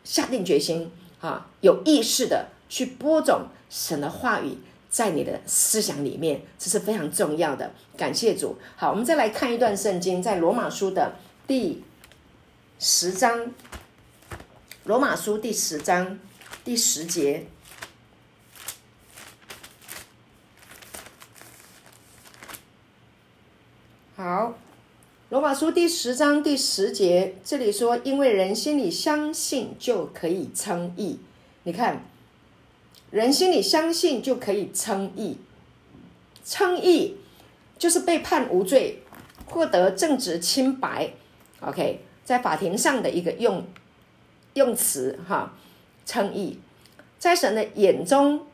[0.03, 4.57] 下定决心，啊，有意识的去播种神的话语
[4.89, 7.71] 在你的思想里面，这是非常重要的。
[7.95, 8.57] 感谢主。
[8.75, 11.13] 好，我们再来看一段圣经，在罗马书的
[11.45, 11.83] 第
[12.79, 13.51] 十章，
[14.85, 16.17] 罗马书第十章
[16.65, 17.45] 第十节。
[24.23, 24.53] 好，
[25.31, 31.19] 罗马书第十章第十节，这里说：“因为人心里相信就可以称义。”
[31.63, 32.05] 你看，
[33.11, 35.39] 人心里相信就可以称义，
[36.45, 37.17] 称义
[37.77, 39.03] 就是被判无罪，
[39.45, 41.11] 获得正直清白。
[41.59, 43.65] OK，在法庭上的一个用
[44.53, 45.53] 用词哈，
[46.05, 46.59] 称义，
[47.19, 48.45] 在神的眼中，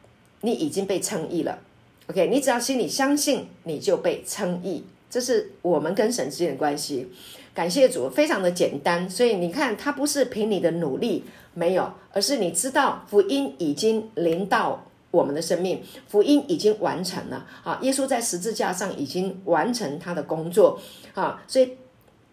[0.42, 1.60] 你已经被称义了。
[2.08, 4.84] OK，你只要心里相信，你就被称义。
[5.10, 7.08] 这是我们跟神之间的关系，
[7.54, 9.10] 感谢主，非常的简单。
[9.10, 17.80] 所以你看，他不是凭你的努力，没有，而是你知道福音已经临到我们的生命，福音已经完成了啊！
[17.82, 20.80] 耶稣在十字架上已经完成他的工作
[21.16, 21.42] 啊！
[21.48, 21.78] 所以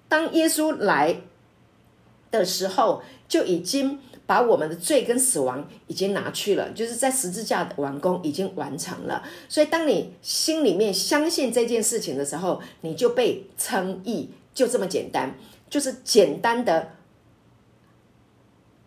[0.09, 1.23] 当耶稣来
[2.31, 9.23] 的时候，就已经把我们的罪跟死亡已经拿去了，就是在十字架的完工已经完成了。
[9.49, 15.37] 所以，当你心里面相信这件事情的时候，你就被称义，就这么简单，
[15.71, 16.93] 就是简单的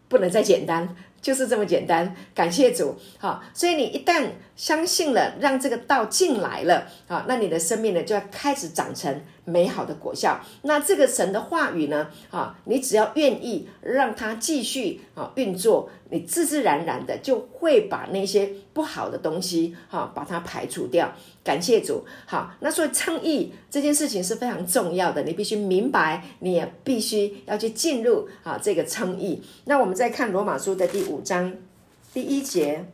[0.08, 0.96] 不能再简单。
[1.22, 10.38] 就是这么简单，感谢主，好，所以你一旦相信了，让这个道进来了，啊，那你的生命呢就要开始长成美好的果效。
[10.64, 21.10] 那这个神的话语呢，啊，你只要愿意让它继续啊运作，你自自然然的就会把那些不好的东西，哈，把它排除掉。
[21.42, 29.42] 感谢主，好，那所以称义这件事情是非常重要的，你必须明白，你也必须要去进入啊这个称义。
[29.64, 31.54] 那我们再看罗马书的第五章
[32.14, 32.86] 第一节，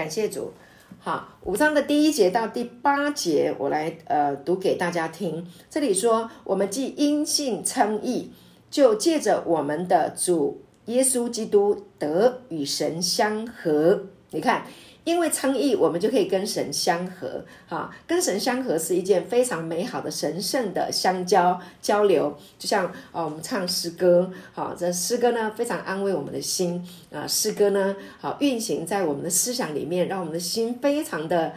[0.00, 0.50] 感谢主，
[0.98, 5.46] 好，五章的第一节到第八节，我来呃读给大家听。
[5.68, 8.30] 这里说，我们既因信称义，
[8.70, 14.06] 就借着我们的主耶稣基督得与神相合。
[14.30, 14.64] 你看。
[15.04, 22.36] 因为称义，我们就可以跟神相合，哈，跟神相合是一件非常美好的、神圣的相交交流。
[22.58, 31.54] 就像啊，我们唱诗歌，好，这诗歌呢非常安慰我们的心啊，诗歌呢好运行在我们的思想里面，让我们的心非常的。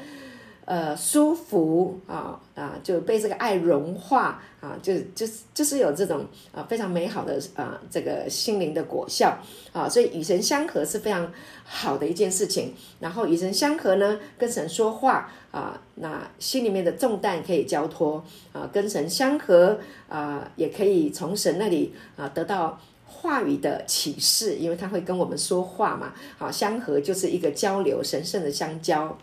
[0.65, 9.37] 呃，舒服啊啊，就被这个爱融化啊，就就是就是有这种啊非常美好的啊这个心灵的果效
[9.73, 11.29] 啊，所以与神相合是非常
[11.65, 12.73] 好的一件事情。
[13.01, 18.23] 然后与神相合呢，跟神说话啊，那心里面的重担可以交托
[18.53, 26.13] 啊，跟神相合啊，也可以从神那里啊得到话语的启示，因为他会跟我们说话嘛。
[26.37, 29.17] 好，相合就是一个交流，神圣的相交。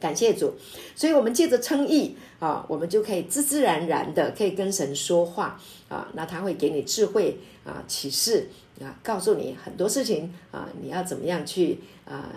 [0.00, 0.54] 感谢主，
[0.94, 8.48] 所以我们借着称义啊，我们就可以自自然然的可以跟神说话啊，那他会给你智慧啊、启示
[8.80, 12.30] 啊，告诉你很多事情啊，你要怎么样去啊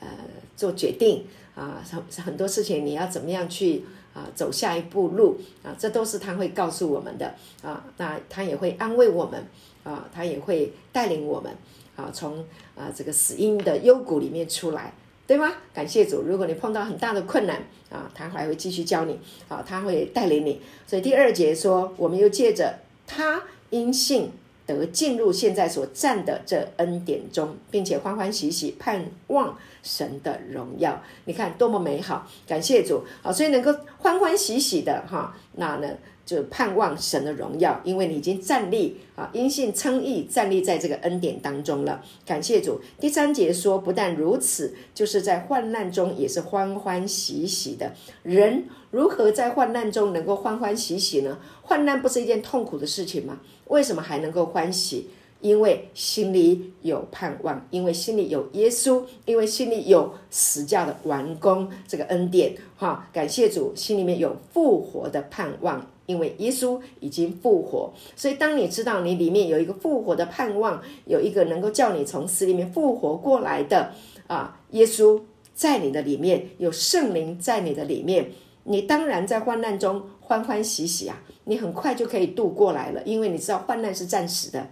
[0.00, 0.08] 呃
[0.56, 7.32] 做决定啊，很很多事情你要怎么样去啊走下一步路啊，这都是他会告诉我们的
[7.62, 9.46] 啊，那他也会安慰我们
[9.84, 11.56] 啊，他也会带领我们
[11.94, 14.92] 啊，从啊这个死荫的幽谷里面出来。
[15.28, 15.52] 对吗？
[15.74, 16.22] 感谢主。
[16.22, 20.62] 如果你碰到很大的困难啊，他还会继续教你啊，他会带领你。
[20.86, 24.30] 所以第二节说，我们又借着他因信
[24.66, 31.02] 得进入现在所站的这恩典中，并且欢欢喜喜盼望神的荣耀。
[31.26, 32.26] 你看多么美好！
[32.46, 35.88] 感谢主啊，所以能够欢欢喜喜的哈，那呢？
[36.28, 42.04] 就盼望神的荣耀，因为你已经站立啊，因信称义，站立在这个恩典当中了。
[42.26, 42.78] 感谢主。
[43.00, 47.94] 第三节说，不但如此，就是在患难中也是欢欢喜喜的。
[48.22, 51.38] 人如何在患难中能够欢欢喜喜呢？
[51.62, 53.40] 患难不是一件痛苦的事情吗？
[53.68, 55.08] 为什么还能够欢喜？
[55.40, 62.54] 因为心里有盼望，因为心里有耶稣，因为心里有十架的完工这个恩典。
[62.76, 65.86] 哈，感谢主，心里面有复活的盼望。
[66.08, 73.92] 因为耶稣已经复活，所以当你知道你里面有一个复活的盼望，有一个能够叫你从死里面复活过来的
[74.26, 75.20] 啊，耶稣
[75.52, 78.30] 在你的里面，有圣灵在你的里面，
[78.64, 84.66] 你当然在患难中欢欢喜喜啊，你很快就可以度过来了，因为你知道患难是暂时的，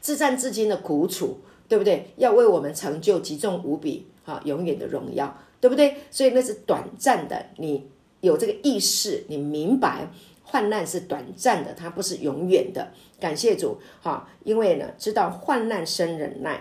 [0.00, 2.10] 自战至今的苦楚，对不对？
[2.16, 5.94] 要为我们成就极重无比啊，永远的荣耀，对不对？
[6.10, 7.88] 所以那是短暂的，你。
[8.20, 10.08] 有这个意识，你明白
[10.42, 12.88] 患难是短暂的，它不是永远的。
[13.20, 16.60] 感谢主，哈，因为呢，知道患难生忍耐，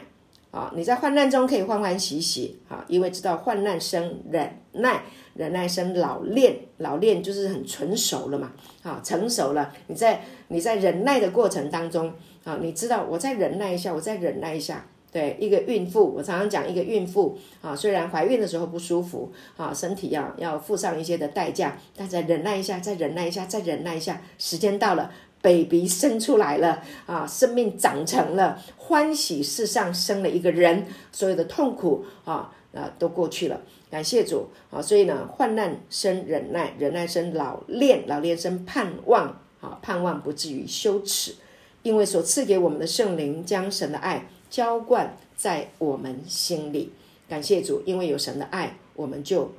[0.52, 5.04] 啊，你在患难中可以欢欢喜喜，哈，因为知道患难生忍耐，
[5.36, 8.52] 忍耐生老练，老练就是很成熟了嘛，
[8.84, 9.74] 啊，成熟了。
[9.88, 12.12] 你在你在忍耐的过程当中，
[12.44, 14.86] 啊，你知道我再忍耐一下，我再忍耐一下。
[15.12, 41.36] 对一个孕妇，我常常讲一个孕妇啊，虽然怀孕的时候不舒服啊，身体要要付上一些的代价，但再忍耐一下，再忍耐一下，再忍耐一下，时间到了，baby 生出来了啊，生命长成了，欢喜世上生了一个人，所有的痛苦啊啊都过去了，感谢主啊，所以呢，患难生忍耐，忍耐生老练，老练生盼望啊，盼望不至于羞耻，
[41.82, 44.28] 因为所赐给我们的圣灵将神的爱。
[44.50, 46.92] 浇灌在我们心里，
[47.28, 49.52] 感谢主，因为有神的爱，我们就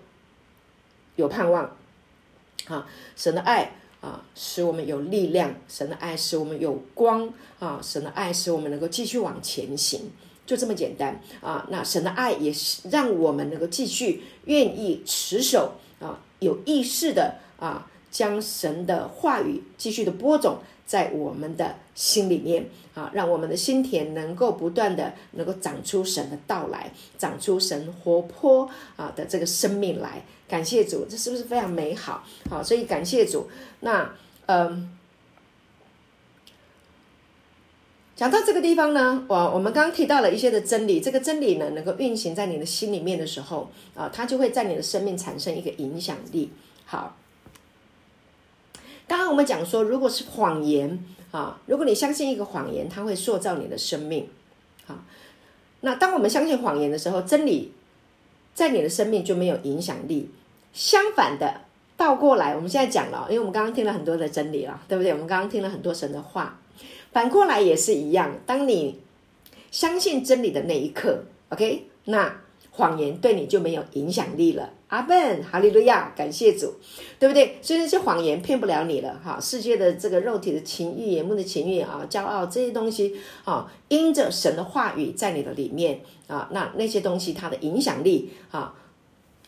[1.16, 1.76] 有盼望。
[2.66, 3.72] 啊，神的爱
[4.02, 10.10] 啊，使我们有力量；神的爱使我们有光啊，神的爱使我们能够继续往前行，
[10.44, 11.66] 就这么简单啊。
[11.70, 30.24] 那神的爱也是让我们能够继续愿意持守啊，有意识的啊，将神的话语继续的播种在我们的心里面啊，让我们的心田能够不断的能够长出神的到来，长出神活泼啊的这个生命来。
[30.48, 32.24] 感谢主，这是不是非常美好？
[32.48, 33.50] 好，所以感谢主。
[33.80, 34.10] 那
[34.46, 34.96] 嗯，
[38.16, 46.50] 讲到这个地方呢，我我们刚刚提到了一些的真理，这个真理呢能够运行在你的心里面的时候啊，它就会在你的生命产生一个影响力。
[46.86, 47.14] 好。
[49.08, 54.28] 刚刚我们讲说，如果是谎言啊，如果你相信一个谎言，它会塑造你的生命，
[54.86, 55.02] 啊，
[55.80, 57.72] 那当我们相信谎言的时候，真理
[58.54, 60.30] 在你的生命就没有影响力。
[60.74, 61.62] 相反的，
[61.96, 65.10] 倒过来，我们现在讲了，因为我们刚刚听了很多的真理了，对不对？
[65.12, 66.60] 我们刚刚听了很多神的话，
[67.10, 68.36] 反过来也是一样。
[68.44, 69.00] 当你
[69.70, 72.40] 相信真理的那一刻，OK，那
[72.72, 74.70] 谎言对你就没有影响力了。
[74.88, 76.74] 阿门，哈利路亚，感谢主，
[77.18, 77.58] 对不对？
[77.60, 79.38] 所以那些谎言骗不了你了，哈。
[79.40, 88.74] 世界的这个肉体的情欲、眼目的情欲啊，骄傲这些东西啊，因着神的话语在你的里面啊，那那些东西它的影响力啊，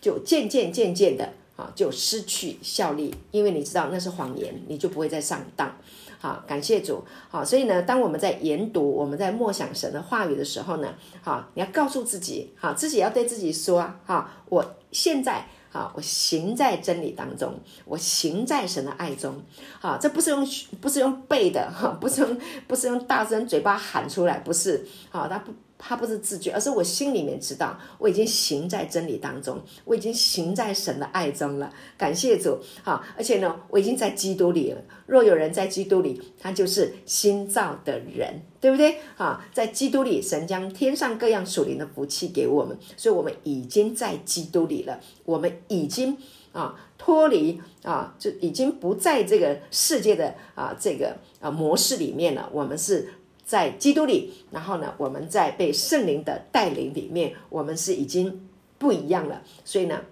[0.01, 5.75] 就渐渐渐渐的啊，就失去效力，因为你知道那是谎言，你就不会再上当。
[6.19, 7.03] 好，感谢主。
[7.31, 19.43] 好，所以呢，当我们在研读、我们在默想神的话语的时候呢，好，你要告诉自己，好，自己要对自己说，哈，我现在，啊，我行在真理当中，我行在神的爱中，
[19.81, 20.47] 啊，这不是用
[20.81, 25.53] 不是用背的，哈，不是用不是用大声嘴巴喊出来，不是，啊，他不。
[25.83, 31.73] 他不是自觉，而是我心里面知道，我已经行在真理当中，我已经行在神的爱中了。
[31.97, 34.83] 感谢主，好，而且呢，我已经在基督里了。
[35.07, 38.99] 若有人在基督里，他就是新造的人，对不对？
[39.17, 45.01] 好，在基督里，神将天上各样属灵的福气给我们，所以我们已经在基督里了。
[45.25, 46.17] 我们已经
[46.53, 52.51] 啊脱离啊，就已经不在这个世界的啊这个啊模式里面了。
[52.53, 53.15] 我们是。
[53.51, 59.43] 在基督里，然后呢，我们在被圣灵的带领里面，我们是已经不一样了。
[59.65, 60.03] 所以呢，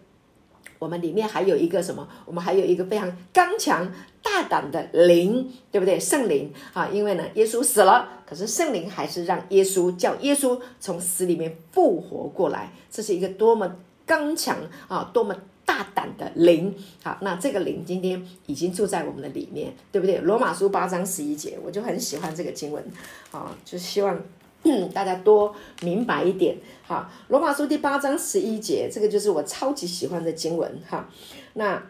[0.80, 2.08] 我们里面还有一个什么？
[2.26, 3.92] 我们还有一个非常刚强
[4.24, 6.00] 大胆的灵，对不对？
[6.00, 12.72] 圣灵啊，因为呢，耶稣死了，可是圣灵还是让耶稣叫耶稣从死里面复活过来。
[12.90, 14.56] 这是一个多么刚强
[14.88, 15.32] 啊，多么。
[15.68, 20.16] 大胆的灵，好，那这个灵今天已经住在我们的里面，对不对？
[20.20, 22.82] 罗马书八章十一节，我就很喜欢这个经文，
[23.30, 24.18] 啊，就希望
[24.94, 27.10] 大家多明白一点，哈。
[27.28, 31.06] 罗马书第八章十一节，这个就是我超级喜欢的经文，哈，
[31.52, 31.82] 那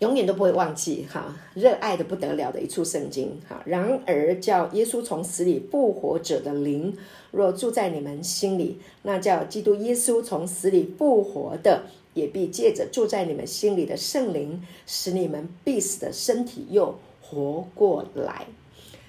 [0.00, 3.62] 永远都不会忘记，哈，热爱的不得了的一处圣经，哈。
[3.64, 6.96] 然而叫耶稣从死里复活者的灵，
[7.30, 11.84] 若住在你们心里，那叫基督耶稣从死里复活的。
[12.14, 18.46] 也必借着住在你们心里的圣灵，使你们必死的身体又活过来。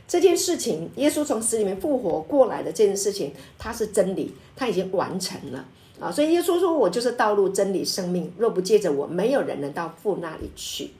[0.08, 5.65] 这件事情，耶稣从死里面复活过来的这件事情，它是真理，它已经完成了
[6.00, 6.12] 啊！
[6.12, 10.91] 所以耶稣说：“我就是道路、真理、生命，若不借着我，没有人能到父那里去。”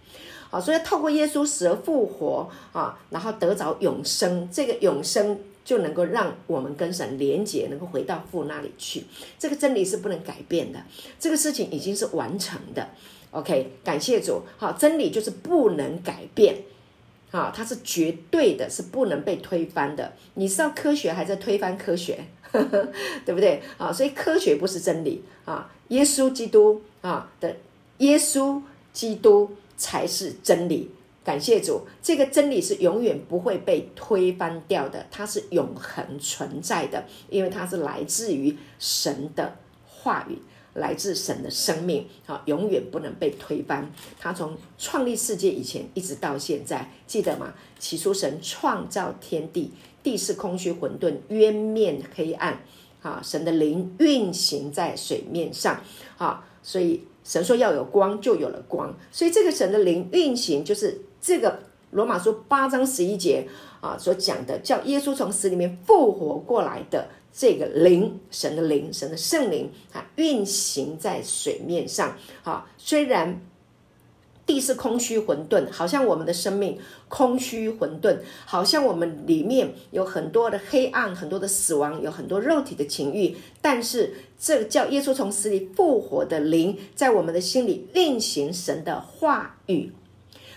[0.50, 5.38] 啊，所以透过耶稣死而复活啊，然后得着永生，这个永生。
[5.66, 9.04] 就能够让我们跟神连结，能够回到父那里去。
[9.40, 10.82] 这个真理是不能改变的，
[11.20, 12.88] 这个事情已经是完成的。
[13.32, 14.44] OK，感谢主。
[14.58, 16.56] 好，真理就是不能改变，
[17.32, 20.14] 好，它是绝对的，是不能被推翻的。
[20.36, 22.88] 你知道科学还在推翻科学，呵呵，
[23.26, 23.62] 对不对？
[23.78, 27.58] 啊，所以科学不是真理啊，耶稣基督啊的
[27.98, 28.62] 耶稣
[28.94, 30.92] 基督才是真理。
[31.26, 39.58] 感谢主，这个真理是永远不会被推翻掉的，它是永恒存在的，因为它是来自于神的
[39.88, 40.38] 话语，
[40.76, 43.92] 来自神的生命，好，永远不能被推翻。
[44.20, 47.56] 它从创立世界以前一直到现在，记得吗？
[47.80, 49.72] 起初神创造天地，
[50.04, 52.62] 地是空虚混沌，渊面黑暗，
[53.02, 55.82] 啊，神的灵运行在水面上，
[56.20, 61.02] 啊，所以神说要有光，就有了光，所以这个神的灵运行就是。
[61.26, 61.58] 这个
[61.90, 63.48] 罗马书八章十一节
[63.82, 72.70] 啊所讲的，叫耶稣从死里面复活过来的这个灵，神的灵，神的圣灵啊，运行在水面上啊。
[72.78, 73.42] 虽然
[74.46, 89.92] 地是空虚混沌，好像我们的生命空虚混沌，好像我们里面有很多的黑暗，很多的死亡，有很多肉体的情欲，但是这个叫耶稣从死里复活的灵，在我们的心里运行神的话语。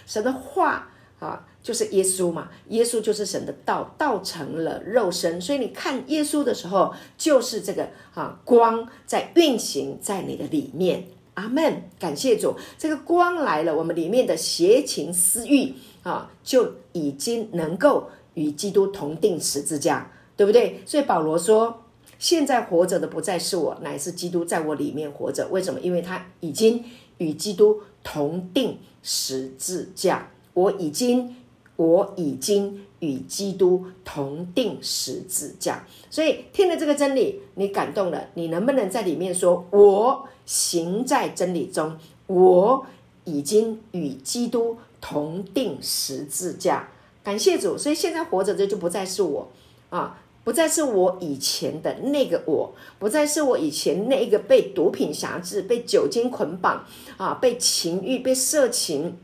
[0.09, 0.91] 神的话
[1.21, 5.41] 啊，就是耶稣嘛，耶稣就是神的道，道成了肉身。
[5.41, 11.05] 所以你看耶稣的时候，就是这个啊光在运行在你的里面。
[11.35, 20.83] 阿门，感谢主，这个光来了，我们里面的邪情私欲啊，就已经能够与基督同钉十字架，对不对？
[20.85, 21.85] 所以保罗说，
[22.19, 25.47] 现在活着的不再是我，乃是基督在我里面活着。
[25.47, 25.79] 为什么？
[25.79, 26.85] 因为他已经
[27.19, 31.37] 与基督同钉十字架，我已经，
[31.77, 35.87] 我已经与基督同钉十字架。
[36.11, 42.87] 所以听了这个真理，你感动了，你能不能在里面说，我行在真理中，我
[43.25, 46.89] 已经与基督同钉十字架。
[47.23, 49.49] 感谢主，所以现在活着的就不再是我
[49.91, 50.19] 啊。
[50.45, 56.87] 不再是我以前的那个我，不再是我以前那个被毒品辖制、被酒精捆绑
[57.19, 59.19] 啊、被情欲、被色情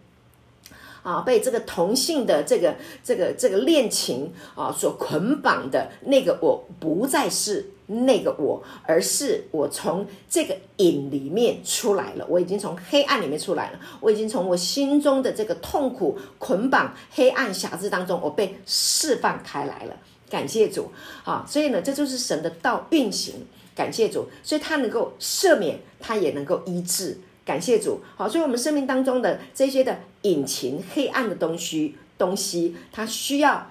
[1.02, 12.26] 啊、被这个同性的这个这个这个恋情啊所捆绑的那个我，不再是那个我，而是我从这个影里面出来了。
[12.28, 19.96] 我已经从黑暗里面出来了，我已经从我心中的这个痛苦捆绑、黑暗辖制当中，我被释放开来了。
[20.34, 20.90] 感谢主，
[21.22, 23.46] 啊，所以呢，这就是神的道运行。
[23.72, 27.20] 感谢主，所以他能够赦免，他也能够医治。
[27.44, 33.70] 感谢主，好，所以我们生命当中的这些的隐情、黑暗的东西，东西，他需要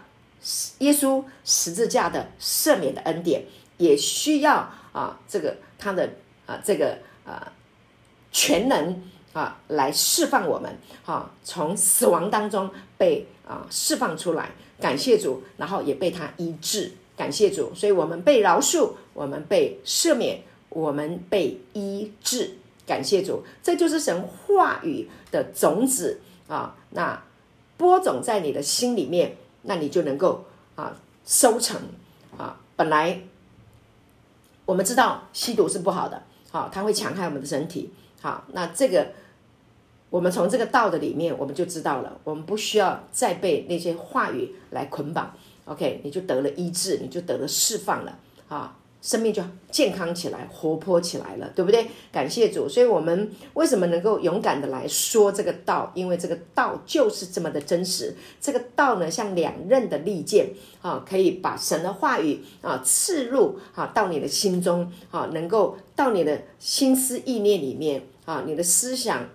[0.79, 3.43] 耶稣十字架的赦免的恩典，
[3.77, 6.09] 也需要啊，这个他的
[6.45, 7.51] 啊，这个啊，
[8.31, 9.03] 全能
[9.33, 14.51] 啊，来释放我们，啊，从死亡当中被啊释放出来。
[14.83, 16.91] 感谢主，然后也被他医治。
[17.15, 22.57] 感谢主，所以我们被饶恕，我们被赦免，我们被医治。
[22.85, 26.19] 感谢主，这就是神话语的种子
[26.49, 26.75] 啊！
[26.89, 27.23] 那
[27.77, 30.43] 播种在你的心里面，那你就能够
[30.75, 31.79] 啊收成
[32.37, 32.59] 啊。
[32.75, 33.21] 本来
[34.65, 37.93] 我们知道吸毒是不好的，好，它会强害我们的身体。
[38.19, 39.13] 好，那这个。
[40.13, 45.33] 我们从这个道的里面，我们就知道了，我们不需要再被那些话语来捆绑。
[45.65, 49.41] OK，你就得了医治，你就得了释放了啊，生命就
[49.71, 51.87] 健康起来，活泼起来了，对不对？
[52.11, 55.91] 感谢主，所以我们为什么能够勇敢的来说这个道？
[55.95, 58.15] 因为这个道就是这么的真实。
[58.39, 60.51] 这个道呢，像两刃的利剑
[60.83, 69.27] 啊，可以把神的话语啊刺入啊到你的心中啊，能够到你的心思意念里面啊，你的思想。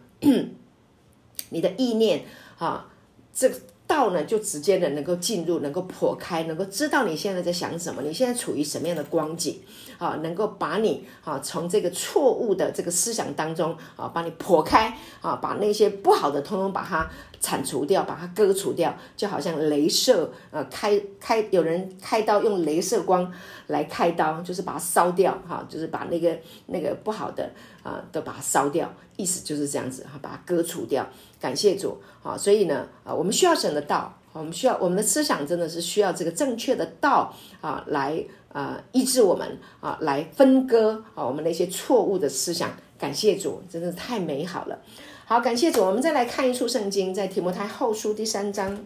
[1.51, 2.25] 你的意念，
[2.59, 2.87] 啊，
[3.33, 9.61] 这个道呢，就直接的能够进入，能够破开，能够知道你现在在想什么，你现在处于什么样的光景，
[9.97, 17.09] 啊，能够把你啊从这个错误的这个思想当中啊，把你破开，啊，把那些不好的通通把它
[17.41, 23.33] 铲除掉，把它割除掉，就好像镭射，呃，开开有人开刀用镭射光
[23.69, 26.37] 来开刀，就是把它烧掉，哈，就是把那个
[26.67, 27.51] 那个不好的
[27.89, 31.09] 啊都把它烧掉，意思就是这样子，哈，把它割除掉。
[31.41, 38.23] 感谢主，好，所以呢，啊，我们需要神的道，我们需要我们的思想真的是需要这个正确的道啊，来
[38.53, 42.71] 啊医治我们啊，来分割啊我们那些错误的思想。
[42.99, 44.79] 感谢主，真的是太美好了。
[45.25, 48.85] 好，感谢主，我们再来看一处圣经，在提摩太后书第三章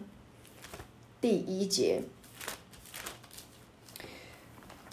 [1.19, 2.03] 第一节。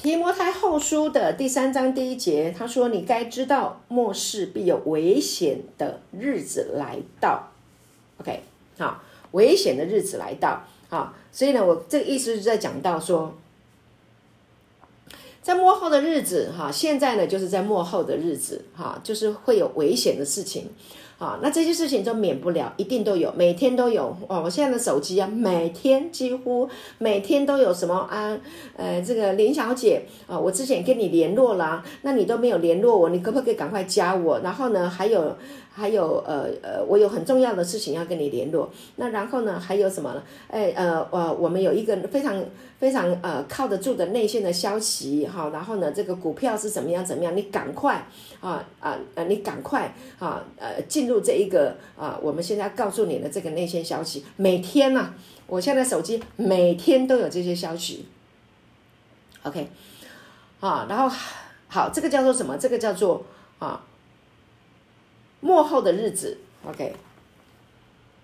[0.02, 7.50] 提摩太后书的第三章第一节，他说：“你该知道，末世必有危险的日子来到。”
[8.16, 8.40] OK，
[8.78, 13.34] 好，危险的日子来到，好，所以呢，我这个意思是在讲到说，
[15.42, 20.70] 在末后的日子，哈，现在呢，就是在末后的日子，哈，就是会有危险的事情，
[21.20, 26.68] 啊，那这些事情都免不了，一定都有，每天都有，哦，我现在的手机啊，每天几乎
[26.98, 28.36] 每天都有什么啊，
[28.74, 34.40] 呃，这个林小姐啊，我之前跟你联络了，那你都没有联络我，你可不可以赶快加我？
[34.40, 35.36] 然后呢，还有。
[35.80, 38.68] 还有呃呃，我有很重要的事情要跟你联络。
[38.96, 40.22] 那然后呢，还有什么呢？
[40.48, 42.44] 哎呃呃，我们有一个非常
[42.78, 45.48] 非常呃靠得住的内线的消息哈。
[45.50, 47.34] 然后呢，这个股票是怎么样怎么样？
[47.34, 48.06] 你赶快
[48.40, 54.22] 啊啊呃，你赶快啊呃进入这一个啊，我们现在告诉你的这个内线消息。
[54.36, 55.14] 每天呢、
[55.46, 58.06] 我现在手机每天都有这些消息。
[59.44, 59.68] OK，
[60.60, 61.08] 啊，然后
[61.68, 62.58] 好，这个叫做什么？
[62.58, 63.24] 这个叫做
[63.58, 63.86] 啊。
[65.40, 66.36] 末后的日子
[66.68, 66.94] ，OK，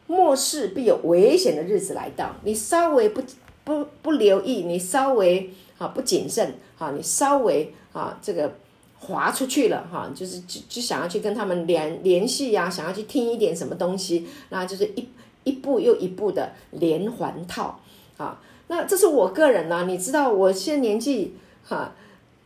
[0.07, 2.37] 末世必有危险的日子来到。
[2.45, 3.23] 你稍微不
[3.65, 8.55] 不不留意，你稍微啊不谨慎啊，你稍微啊这个
[8.99, 15.09] 滑出去了哈，就是就就想要去跟他们联联系呀，想要去听一点什么东西，那就是一
[15.45, 17.81] 一步又一步的连环套
[18.19, 18.41] 啊。
[18.69, 21.95] 那这是我个人呢，你知道我现在年纪哈，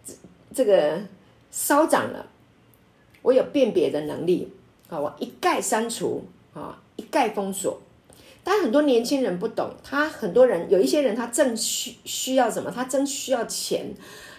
[0.06, 0.14] 这
[0.54, 1.00] 这个
[1.50, 2.26] 稍长了。
[3.22, 4.50] 我有辨别的能力
[4.90, 7.80] 啊，我一概删除啊，一概封锁。
[8.42, 12.70] 但很多年轻人不懂，他很多人有一些人，他正需需要什么？
[12.70, 13.94] 他正需要钱，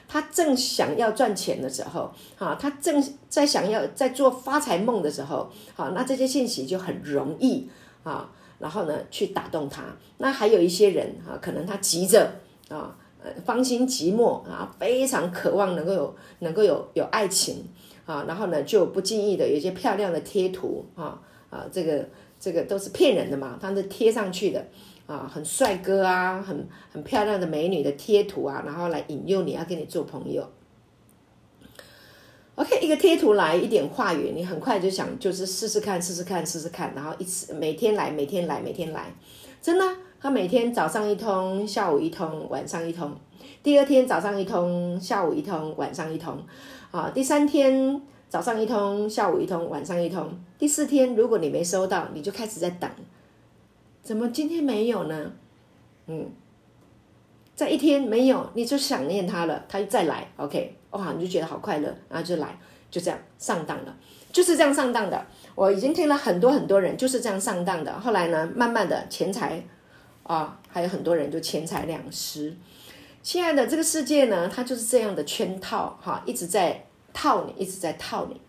[0.08, 7.70] 他正想要赚钱的时候，啊，他正在想要在做发财梦的时候，好，那这些信息就很容易
[8.04, 8.28] 啊，
[8.58, 9.84] 然后呢去打动他。
[10.18, 12.32] 那还有一些人啊，可能他急着
[12.70, 12.97] 啊，
[13.45, 17.64] 芳心寂寞啊，非常渴望能够有能够有有爱情
[18.12, 22.05] 啊，然后呢就不经意的有一些漂亮的贴图啊啊这个。
[22.43, 24.66] 这个都是骗人的嘛，他是贴上去的
[25.05, 30.43] 啊，很帅哥啊，很很漂亮的美女的贴图啊，然后来引诱你要跟你做朋友。
[32.55, 39.14] OK，一个贴图来一点话语，你很快就想就是试试看，试试看，试试看，然后一次每天来，每天来，每天来，
[39.62, 39.86] 真的，
[40.20, 43.16] 他每天早上一通，下午一通，晚上一通，
[43.62, 46.43] 第二天早上一通，下午一通，晚上一通，
[46.92, 48.02] 啊，第三天。
[48.30, 50.34] 早上一通，下午一通，晚上一通。
[50.58, 52.89] 第四天，如果你没收到，你就开始在等，
[54.02, 55.34] 怎么今天没有呢？
[56.08, 56.30] 嗯，
[57.54, 62.58] 在一天没有，你就想念他了，他就再来，OK，哇，你就觉得好快乐，然后就来，
[62.89, 63.94] 就这样上当了，
[64.32, 65.26] 就是这样上当的。
[65.54, 69.62] 我已经听了很多很多人就是这样上当的，后来呢，慢慢的钱财
[70.24, 72.56] 啊，还有很多人就钱财两失。
[73.24, 76.86] 亲爱的，这个世界呢，它就是这样的圈套，哈，一直在。
[77.14, 78.40] 套你，一直在套你，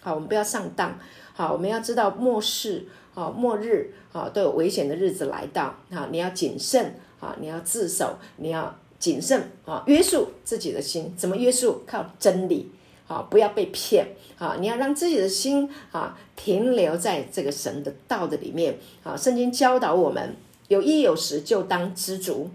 [0.00, 0.98] 好，我们不要上当，
[1.34, 11.84] 好，我们要知道末世，好，末日，好，都有危险的日子来到，好，你要谨慎，好，你要自守，你要谨慎，啊，约束自己的心，怎么约束？
[11.86, 12.72] 靠真理，
[13.06, 20.34] 好，不要被骗，好，你要让自己的心，啊，停留在这个神的道的里面，好，圣经教导我们，
[20.66, 22.50] 有衣有食就当知足，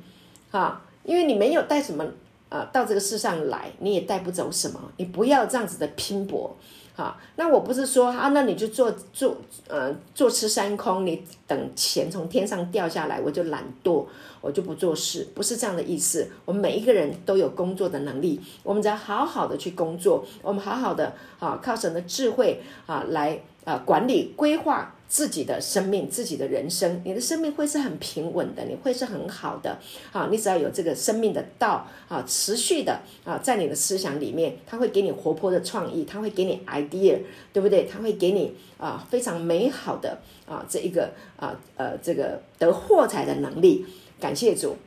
[0.51, 2.05] 好，因为你没有带什么。
[2.49, 4.79] 啊，到这个世上来，你也带不走什么。
[4.97, 6.55] 你不要这样子的拼搏，
[6.93, 7.17] 好。
[7.35, 9.35] 那我不是说啊，那你就坐坐，
[9.67, 14.05] 呃，坐吃山空，你等钱从天上掉下来，我就懒惰，
[14.39, 16.29] 我就不做事，不是这样的意思。
[16.45, 24.93] 我们每一个人都有工作的能力，我们只要好好的去工作，我们好好的啊，靠神的智慧啊来啊管理规划。
[25.13, 29.77] 自己的生命，自己的人生，你的生命会是很平稳的，你会是很好的
[30.11, 30.27] 啊！
[30.31, 37.19] 你只要有这个生命的道啊，持续的啊，在你的思想里面，它会给你活泼的创意，它会给你 idea，
[37.53, 37.83] 对不对？
[37.85, 43.85] 它会给你啊非常美好的啊这一个啊呃这个得获财的能力。
[44.19, 44.77] 感谢主，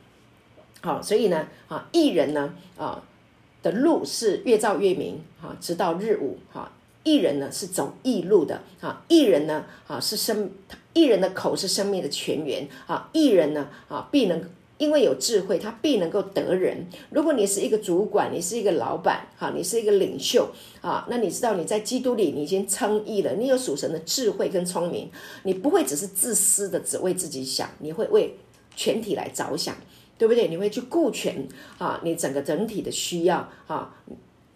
[0.81, 3.01] 好，所以呢啊，艺人呢啊
[3.63, 6.69] 的路是越照越明啊，直到日午哈。
[7.07, 10.51] 艺人呢是走艺路的啊，艺人呢啊是生，
[10.91, 14.43] 艺人的口是生命的泉源啊，艺人呢啊必能
[14.77, 16.85] 因为有智慧，他必能够得人。
[17.09, 20.49] 如果你是一个主管，你是一个老板，哈，你是一个领袖
[20.81, 25.09] 啊，那你知道你在基督里你已经称义了，你有属神的智慧跟聪明，
[25.43, 28.35] 你不会只是自私的只为自己想，你会为
[28.75, 29.73] 全体来着想，
[30.17, 30.49] 对不对？
[30.49, 31.47] 你会去顾全
[31.77, 33.95] 啊，你整个整体的需要啊。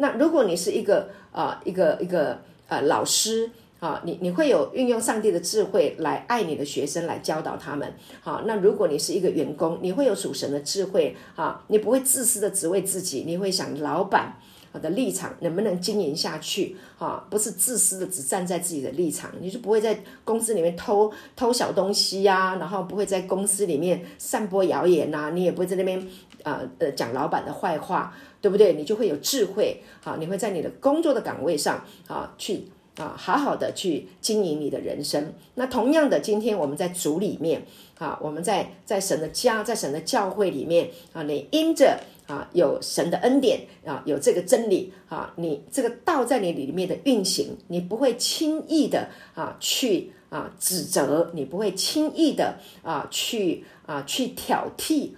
[0.02, 3.50] 那如果你是一个啊、一个一个呃老师
[3.80, 7.94] 啊，你你会有运用上帝的智慧来爱你的学生，来教导他们。
[8.22, 14.36] 好，那如果你是一个员工，你会有属神的智慧啊，你不会自私的只为自己，你会想老板
[14.82, 17.26] 的立场能不能经营下去啊？
[17.30, 26.06] 不是自私的只站在自己的立场，你就不会在公司里面偷偷小东西呀、啊，然后不会在公司里面散播谣言呐、啊，你也不会在那边
[26.44, 28.14] 呃呃讲老板的坏话。
[28.42, 28.74] 对不对？
[28.74, 32.64] 你就会有智慧，好，你会在你的工作的岗位上，啊，去
[32.98, 35.34] 啊，好好的去经营你的人生。
[35.56, 37.64] 那同样的，今天我们在主里面，
[38.00, 55.12] 啊，我们在在神的家，在神的教会里面，啊，你因着啊有神的恩典，啊，有这个真理，啊，你这个道在你里面的运行，你不会轻易的啊去啊指责，你不会轻易的啊去啊去挑剔。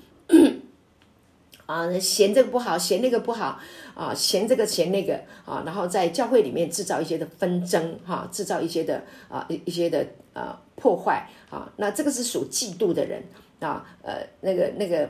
[1.65, 3.59] 啊，嫌这个不好，嫌那个不好，
[3.95, 13.23] 啊，嫌这个嫌那个，啊，然后在教会里面制造一些的纷争，哈、制造一些的啊一一些的啊破坏，啊，那这个是属嫉妒的人，
[13.59, 15.09] 啊，呃，那个那个，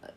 [0.00, 0.08] 呃，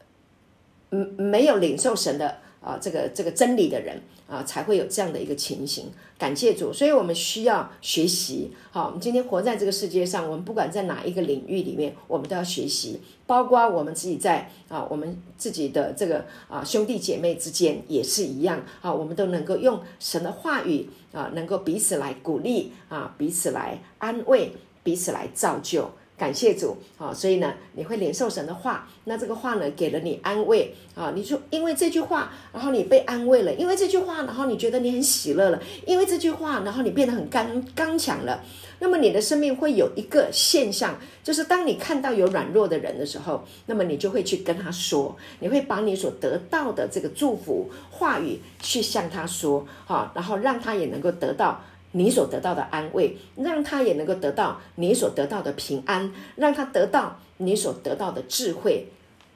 [0.91, 2.37] 嗯，没有领受神的。
[2.63, 5.91] 啊，这个这个真理的人啊，才会有这样的一个情形。
[6.17, 8.51] 感谢主，所以我们需要学习。
[8.71, 13.01] 好，我们今天活在这个世界上，我们不管在哪一个领域里面，我们都要学习。
[13.25, 24.53] 包括我们自己在啊，我们自己的这个啊兄弟姐妹之间也是一样啊，我们都能够用神的话语啊，能够彼此来鼓励啊，彼此来安慰，
[24.83, 25.89] 彼此来造就。
[26.23, 27.13] 感谢主啊！
[27.13, 31.11] 所以呢，你会领受神的话，那这个话呢，给了你安慰啊！
[31.13, 38.41] 你说因为这句话，然后你被安慰了，因为这句话，然后你觉得你很喜乐了，因为这句话，然后你变得很刚刚强了。
[38.79, 51.61] 那么你的生命会有一个现象，就是当你看到有软弱的人的时候，那么你就会去跟他说，你会把你所得到的这个祝福话语去向他说，哈，然后让他也能够得到。
[51.93, 58.87] 你所得到的安慰，让他也能够得到你所得到的平安，让他得到你所得到的智慧。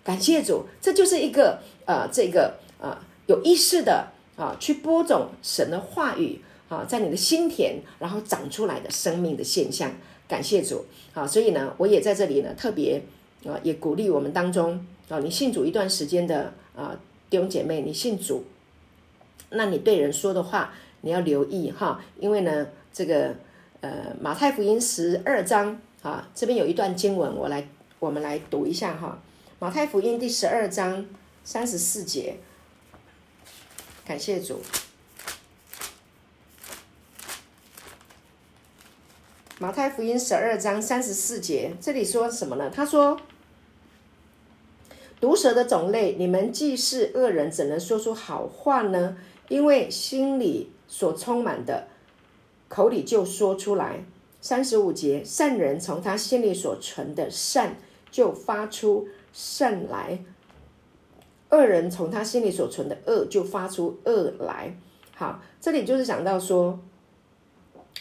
[0.04, 2.98] 感谢主，这就是一个呃，这个呃
[3.28, 9.92] 有意识的啊，去播种神的话语啊，在你的心田，然后长出来的生命的现象。
[10.28, 13.04] 感谢主，啊，所以呢，我也在这里呢，特别
[13.46, 16.98] 啊，也鼓励我们当中啊，你信主一段时间的啊
[17.30, 18.46] 弟兄姐妹，你信主，
[19.52, 20.74] 那你对人说的话。
[21.08, 23.34] 你要留意哈，因为呢，这个
[23.80, 27.66] 呃，马太福音十二章啊，这边有一段经文，我来
[27.98, 29.18] 我们来读一下哈。
[29.58, 31.06] 马太福音第十二章
[31.46, 32.36] 三十四节，
[34.06, 34.62] 感谢主。
[39.60, 42.70] 马太福音十二章三十四节，这里说什么呢？
[42.70, 43.18] 他说
[45.22, 49.16] ：“毒蛇的种类，你们既是恶人，怎能说出好话呢？
[49.48, 51.88] 因为心里。”所充满的，
[52.70, 54.06] 口里就说出来。
[54.40, 57.76] 三十五节，善人从他心里所存的善
[58.12, 60.24] 就发出善来，
[61.50, 64.78] 恶人从他心里所存的恶就发出恶来。
[65.16, 66.80] 好，这里就是讲到说，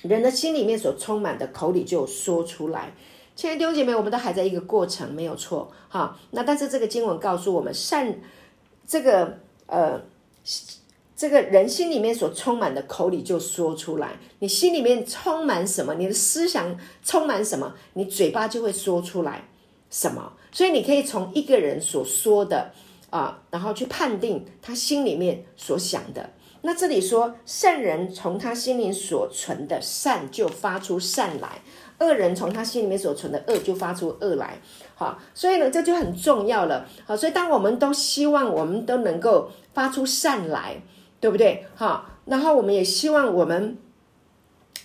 [0.02, 2.92] 人的心里面所充满的，口里就说出来。
[3.34, 5.72] 亲爱的弟兄姐妹，我们都还在一个过程，没有错。
[5.88, 8.14] 好，那但是这个经文告诉我们，善
[8.86, 10.00] 这个呃。
[11.16, 14.18] 这个人心里面所充满的，口里就说出来。
[14.40, 19.44] 你心里面充满什么，你的思想充满什么，你嘴巴就会说出来
[19.90, 20.34] 什么。
[20.52, 22.70] 所以你可以从一个人所说的
[23.08, 26.28] 啊，然后去判定他心里面所想的。
[26.60, 31.62] 那这里说，善人从他心里所存的善就发出善来，
[32.00, 34.60] 恶人从他心里面所存的恶就发出恶来。
[34.94, 36.86] 好，所以呢，这就很重要了。
[37.06, 40.82] 好，所以当我们都希望我们都能够发出善来。
[41.26, 41.66] 对不对？
[41.74, 43.76] 好，然后我们也希望我们，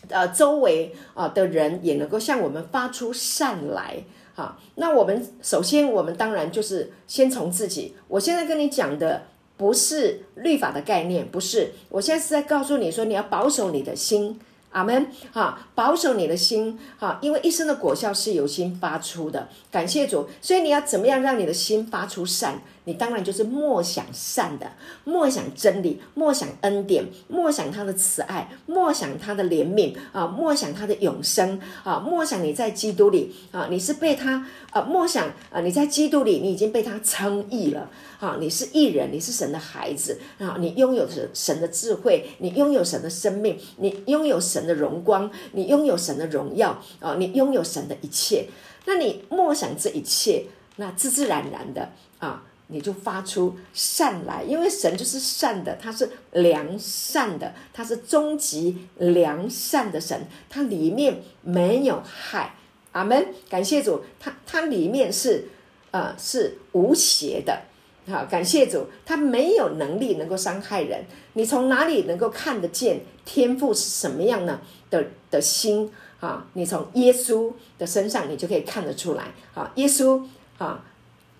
[0.09, 4.03] 呃，周围啊的人也能够向我们发出善来。
[4.33, 7.95] 好，那我们首先，我们当然就是先从自己。
[8.07, 9.21] 我现在跟你讲的
[9.55, 11.73] 不是律法的概念，不是。
[11.89, 14.39] 我现在是在告诉你说，你要保守你的心。
[14.71, 15.05] 阿门。
[15.31, 16.79] 哈，保守你的心。
[16.97, 19.47] 哈，因为一生的果效是由心发出的。
[19.69, 20.27] 感谢主。
[20.41, 22.63] 所以你要怎么样让你的心发出善？
[22.85, 24.71] 你当然就是默想善的，
[25.03, 37.87] 默想真理，默想恩典，默想他的慈爱，默想他的怜悯啊，默想他的永生啊，默想你在基督里啊，你是被他啊，默想啊，你在基督里，你已经被他称义了
[38.19, 48.47] 啊，你是义人，你是神的孩子啊，你拥有神神的智慧，你拥有神的生命，你拥有神的荣光，你拥有神的荣耀啊，你拥有神的一切，
[48.85, 50.45] 那你默想这一切，
[50.77, 52.43] 那自自然然的啊。
[52.71, 60.19] 你就发出善来，因为神就是善的，他是良善的，他是终极良善的神，
[60.49, 62.55] 他里面没有害。
[62.93, 65.49] 阿门，感谢主，他他里面是
[65.91, 67.61] 呃是无邪的。
[68.07, 71.05] 好，感谢主，他没有能力能够伤害人。
[71.33, 74.59] 你从哪里能够看得见天赋是什么样呢
[74.89, 76.45] 的的心啊？
[76.53, 79.25] 你从耶稣的身上，你就可以看得出来。
[79.53, 80.25] 好，耶稣
[80.57, 80.83] 啊。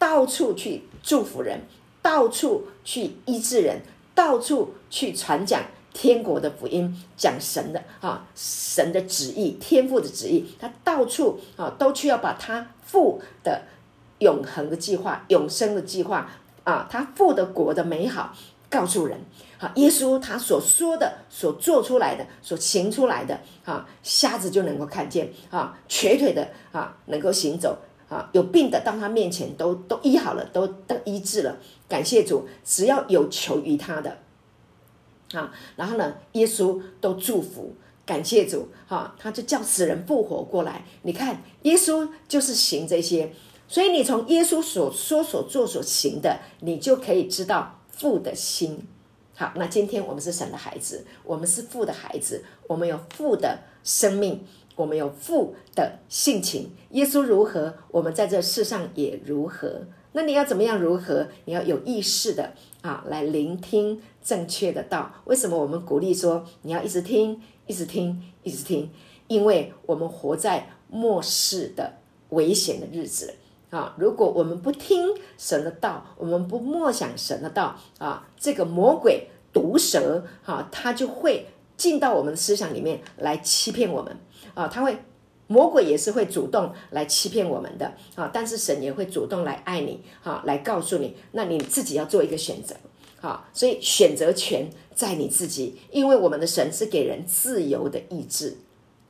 [0.01, 1.59] 到处去祝福人，
[2.01, 3.81] 到处去医治人，
[4.15, 5.61] 到处去传讲
[5.93, 13.61] 天国的福音，讲神的啊，神的旨意，天父的旨意，他到处啊都去要把他父的
[14.17, 16.31] 永恒的计划、永生的计划
[16.63, 18.33] 啊，他父的国的美好
[18.71, 19.19] 告诉人。
[19.59, 27.77] 啊，耶稣他所说的、所做出来的、所行出来的啊，瞎子就能够看见啊，瘸腿的啊能够行走。
[28.11, 31.57] 啊，有病的到他面前都都医好了，都都医治了。
[31.87, 34.17] 感谢主，只要有求于他的，
[35.31, 37.73] 啊，然后呢，耶稣都祝福。
[38.03, 40.83] 感谢主，哈、啊，他就叫死人复活过来。
[41.03, 43.31] 你看，耶稣就是行这些，
[43.69, 48.85] 所以你从耶稣所说、所做、所行的，你就可以知道父的心。
[49.33, 54.43] 好，那今天我们是神的孩子，我们是父的孩子，我们有父的生命。
[54.81, 59.81] 我们有父的性情，耶稣如何，我们在这世上也如何。
[60.13, 61.27] 那你要怎么样如何？
[61.45, 65.13] 你要有意识的啊，来聆听正确的道。
[65.25, 68.89] 为什么我们鼓励说你要一直听，一直听，一直听？
[69.27, 71.93] 因为我们活在末世的
[72.29, 73.35] 危险的日子
[73.69, 73.95] 啊！
[73.99, 81.45] 如果我们不听神的道，我们不默想神的道啊，这个魔鬼毒蛇啊，他就会
[81.81, 84.15] 进到我们的思想里面来欺骗我们
[84.53, 84.67] 啊！
[84.67, 84.95] 他会，
[85.47, 88.29] 魔鬼也是会主动来欺骗我们的啊！
[88.31, 92.75] 但是神也会主动来爱你啊，来告诉你，那你自己要做一个选择。
[93.19, 98.57] 好，所以选择权在你自己，因为我们的神是给人自由的意志，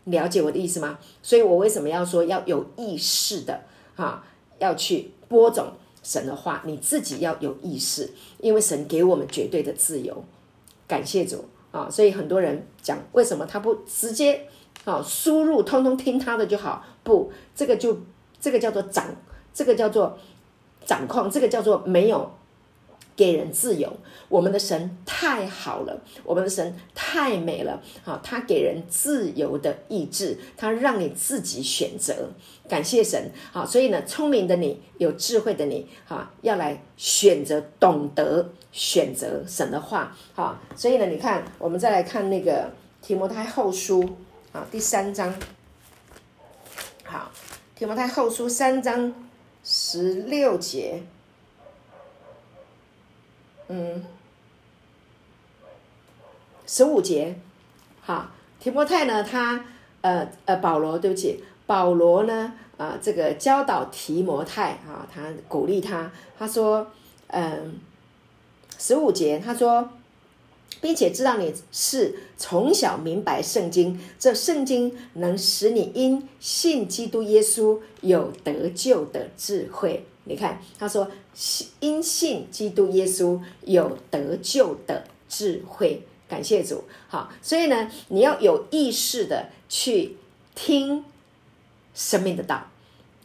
[0.05, 0.97] 了解我的意思吗？
[1.21, 3.65] 所以我为什么要说要有意识的
[3.97, 4.25] 啊，
[4.59, 10.23] 要去播种神的话，你自己要有意识，因为神给我们绝对的自由，
[10.87, 11.89] 感谢主啊！
[11.89, 14.47] 所以很多人讲，为什么他不直接
[14.85, 16.83] 啊输入，通通听他的就好？
[17.03, 17.97] 不，这个就
[18.39, 19.05] 这个叫做掌，
[19.53, 20.17] 这个叫做
[20.85, 22.31] 掌控，这个叫做没有。
[23.15, 23.91] 给人自由，
[24.29, 32.29] 我们的神太好了，我们的神太美了，好，他给人自由的意志，他让你自己选择，
[32.67, 44.17] 感谢神，好，所以呢，聪明的你，有智慧的你，哈，要来选择，懂得选择神的话，好，所以呢，你看，我们再来看那个提摩太后书
[44.51, 45.33] 啊，第三章，
[47.03, 47.29] 好，
[47.75, 49.13] 提摩太后书三章
[49.63, 51.03] 十六节。
[53.73, 54.03] 嗯，
[56.67, 57.33] 十五节，
[58.01, 59.63] 好，提摩太呢，他
[60.01, 66.85] 呃呃，保罗，对不起，保罗呢，啊、这个教导提摩太啊，他鼓励他，他说，
[67.27, 67.79] 嗯，
[68.77, 69.89] 十五节，他说，
[70.81, 80.05] 并且知道你是从小明白圣经，这圣经能使你因信基督耶稣有得救的智慧。
[80.25, 81.67] 你看，他说信。
[81.81, 86.83] 因信基督耶稣有得救的智慧，感谢主。
[87.07, 90.15] 好，所以呢，你要有意识的去
[90.53, 91.03] 听
[91.95, 92.67] 生命的道，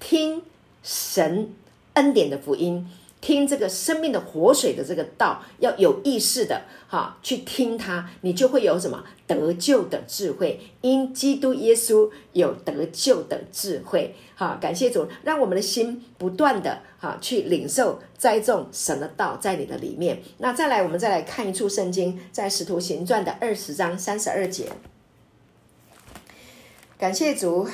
[0.01, 0.43] 听
[0.83, 1.53] 神
[1.93, 2.91] 恩典的福音。
[3.27, 10.61] 听这个生命的活水的这个道，要有意识的哈去听它，你就会有什么得救的智慧。
[10.81, 20.23] 因基督耶稣有得救的智慧，哈，感谢主，让我们的心不断的哈去领受栽种神的道在你的里面。
[20.39, 24.69] 那再来，我们再来看一处圣经，在使徒行传的二十章三十二节。
[26.97, 27.69] 感谢主，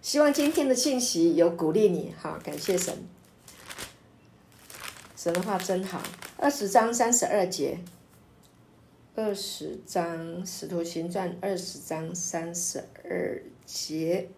[0.00, 3.06] 希望今天的信息有鼓励你，哈，感谢神。
[5.22, 6.02] 神的话真好，
[6.36, 7.78] 二十章三十二节，
[9.14, 14.28] 二十章使徒行传二十章三十二节，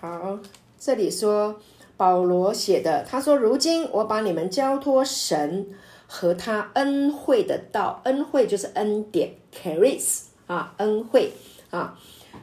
[0.00, 0.40] 好，
[0.80, 1.60] 这里说
[1.96, 5.68] 保罗写的，他说：“如今我把你们交托神
[6.08, 11.32] 和他恩惠的道，恩惠就是恩典，charis 啊，恩惠
[11.70, 11.96] 啊，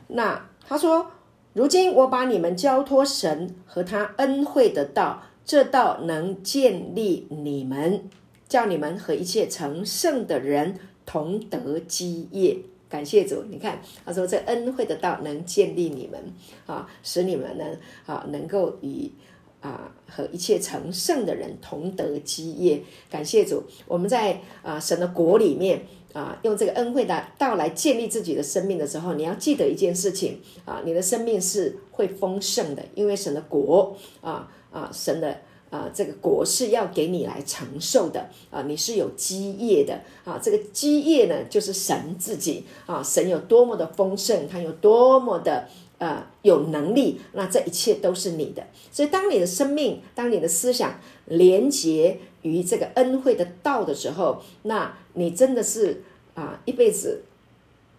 [0.08, 1.12] 那他说。”
[1.54, 8.10] 如今我把你们交托神和他恩惠的道，这道能建立你们，
[8.48, 12.58] 叫你们和一切成圣的人同得基业。
[12.88, 16.34] 感谢主，你看他说这恩惠的道能建立你们
[16.66, 17.66] 啊，使你们呢
[18.06, 19.12] 啊能够与
[19.60, 22.82] 啊和一切成圣的人同得基业。
[23.10, 25.82] 感谢主，我们在啊神的国里面。
[26.14, 35.38] 啊，用这个恩惠的道来建立自己的生命的时候，你要记得一件事情啊，你的生命是会丰盛的，因为神的国啊啊，神的
[35.70, 48.68] 啊这个国是要给你来承受的啊，你是有基业的啊，这个基业呢就是神自己啊，神有多么的丰盛，他有多么的呃有能力，那这一切都是你的。
[48.92, 56.04] 所以，当你的生命，当你的思想连结于这个恩惠的道的时候，那你真的是
[56.34, 57.24] 啊，一辈子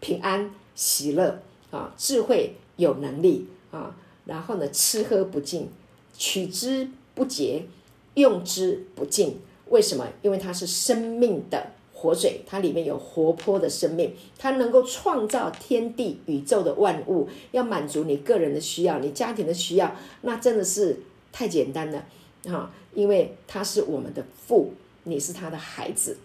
[0.01, 3.95] 平安喜乐啊，智慧有能力啊，
[4.25, 5.69] 然后呢，吃喝不尽，
[6.17, 7.67] 取之不竭，
[8.15, 9.41] 用之不尽。
[9.69, 10.07] 为什么？
[10.23, 21.01] 因为它是生命的活水，它里面有活泼的生命，它能够创造天地宇宙的万物，要满足你个人的需要，你家庭的需要，那真的是
[21.31, 22.05] 太简单了
[22.49, 22.75] 啊！
[22.95, 26.19] 因为他是我们的父，你是他的孩子。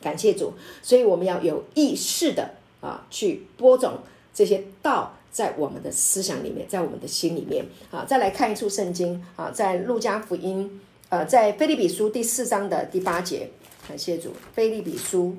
[0.00, 3.98] 感谢主，所以我们要有意识的啊，去播种
[4.32, 8.04] 这些道在我们的思想里面，在我们的心里面啊。
[8.04, 13.50] 再来看一处圣经啊，在路加福音，呃，在腓利比书第四章的第八节。
[13.88, 15.36] 感谢主，腓利比书，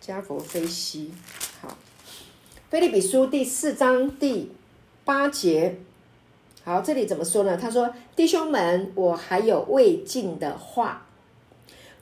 [0.00, 1.12] 加佛非西，
[1.60, 1.76] 好，
[2.70, 4.50] 腓利比书第四章第
[5.04, 5.76] 八节。
[6.64, 7.56] 好，这里怎么说呢？
[7.56, 11.06] 他说：“弟兄们，我还有未尽的话。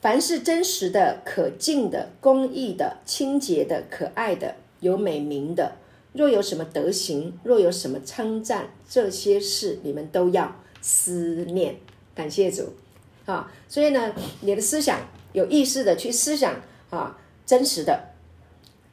[0.03, 5.73] 凡是真实的、可敬的、公义的、清洁的、可爱的、有美名的，
[6.13, 11.77] 若有什么德行，若有什么称赞，这些事你们都要思念。
[12.15, 12.75] 感谢主
[13.25, 13.51] 啊！
[13.67, 15.01] 所以呢，你的思想
[15.33, 18.09] 有意识的去思想啊，真实的。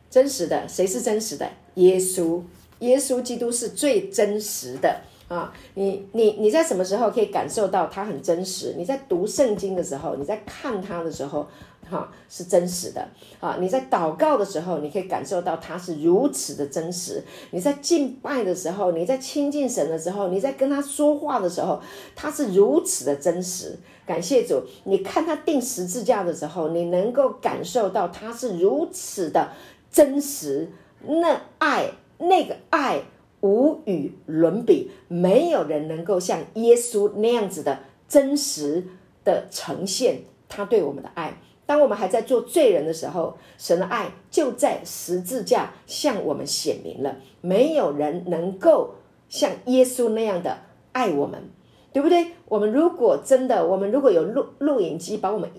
[0.10, 1.50] 真实的，谁是真实的？
[1.76, 2.42] 耶稣，
[2.80, 5.52] 耶稣基督是最真实的啊！
[5.74, 8.76] 你你你在什么时候可以感受到他很真实？
[8.78, 11.46] 你在读圣经的时候，你在看他的时候，
[11.90, 13.08] 哈、啊，是真实的
[13.40, 13.58] 啊！
[13.60, 17.22] 你在祷告的时候，你可以感受到他是如此的真实。
[17.52, 21.82] 你在敬拜的时候，你在亲近神的时候，你在跟他说话的时候，
[22.16, 23.78] 他是如此的真实。
[24.06, 24.64] 感谢主！
[24.86, 29.52] 你看他钉十字架的时候，你能够感受到他是如此的。
[29.90, 30.70] 真实，
[31.06, 33.02] 那爱，那个爱
[33.48, 37.80] 无与伦比，没有人能够像耶稣那样子的
[38.10, 38.84] 真实
[39.24, 41.38] 的呈现他对我们的爱。
[41.66, 47.16] 当我们还在做罪人的时候，神的爱就在十字架向我们显明了。
[47.42, 48.96] 没有人能够
[49.30, 50.58] 像耶稣那样的
[50.92, 51.50] 爱我们，
[51.94, 52.28] 对不对？
[52.48, 55.50] 我们如果真的，我们如果有录录影机，把我们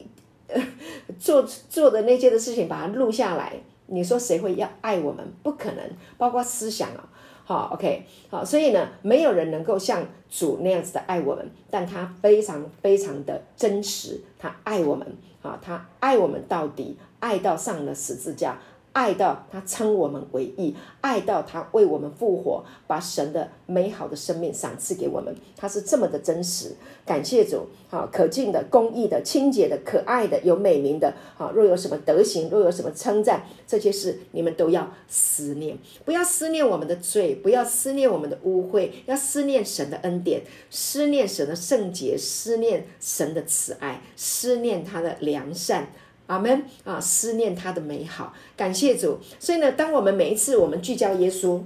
[1.18, 3.54] 做做的那些的事情，把它录下来。
[3.90, 5.26] 你说谁会要爱我们？
[5.42, 5.82] 不可能，
[6.16, 7.08] 包括思想啊，
[7.48, 18.58] 好，OK，好，所以呢，没有人能够像主那样子的爱我们，但他非常非常的真实，他爱我们，啊，他爱我们到底，爱到上了十字架。
[18.92, 26.74] 爱到他称我们为义，爱到他为我们复活，把神的美好的生命赏赐给我们，他是这么的真实。
[27.06, 45.92] 感谢主，好，可敬的、公义的、清洁的、可爱的、有美名的，好，若有什么德行，若有什么称赞，这些事你们都要思念，不要思念我们的罪，不要思念我们的污秽，要思念神的恩典，思念神的圣洁，思念神的慈爱，思念他的良善。
[46.28, 47.00] 阿门啊！
[47.00, 49.18] 思念他的美好，感谢主。
[49.40, 51.60] 所以呢，当我们每一次我们聚焦耶稣，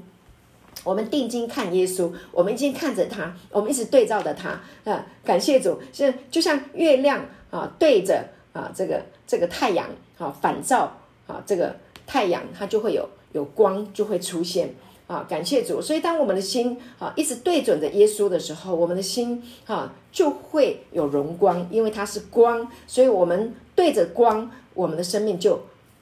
[0.85, 5.05] 我们定睛看耶稣，我们一经看着他，我们一直对照着他啊！
[5.25, 10.97] 感谢主，现就像月亮啊，对着啊这个这个太阳啊反照
[11.27, 11.75] 啊这个
[12.07, 14.73] 太阳，它就会有有光就会出现
[15.13, 15.27] 啊！
[15.29, 15.83] 感谢主。
[15.83, 23.55] 所以当我们的心啊一直对准着耶稣的时候，我们的心啊就会有荣光，因为它是光，所以我们。
[23.75, 25.59] 对着光，我们的生命就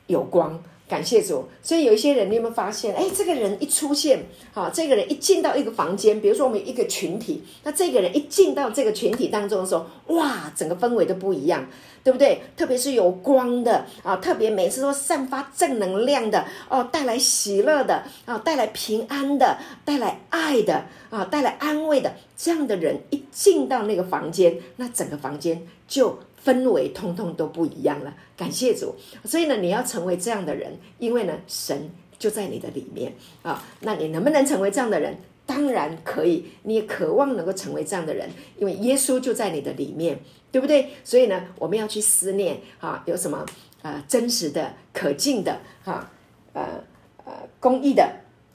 [0.09, 0.61] 有光。
[0.91, 1.45] 感谢主。
[1.63, 2.93] 所以有一些人，你有没有发现？
[2.97, 11.65] 哎，这个人一出现，好，这个人一进到一个房间，比如说我们一个群体，那这个人一进到这个群体当中的时候，哇，整个氛围都不一样，
[12.03, 12.43] 对不对？
[12.57, 26.19] 特别是有光的啊，特别每次都散发正能量的哦，带来喜乐的啊，带来平安的，带来爱的啊，带来安慰的，这样的人一进到那个房间，那整个房间就。
[26.45, 28.95] 氛围通通都不一样了，感谢主。
[29.25, 33.13] 所以呢，你要成为这样的人，因为呢，神就在你的里面
[33.43, 33.63] 啊。
[33.81, 35.17] 那你能不能成为这样的人？
[35.47, 36.47] 当然可以。
[36.63, 38.29] 你也渴望能够成为这样的人，
[38.59, 40.21] 因为耶稣就在你的里面，
[40.53, 40.91] 对不对？
[41.03, 43.45] 所以呢，我们要去思念啊，有什么
[43.83, 46.11] 啊、真实的、可敬的，哈、啊，
[46.53, 46.85] 呃
[47.25, 48.09] 呃，公义的。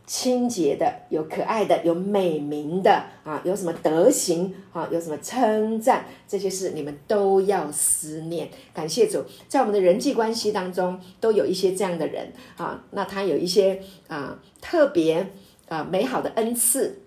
[0.08, 8.50] 清洁的，有可爱的，有美名的啊，有什么德行啊，有什么称赞，这些事你们都要思念。
[8.74, 15.26] 感谢主，在我们的人际关系当中，都有一些这样的人啊，那他有一些啊特别
[15.68, 17.02] 啊美好的恩赐，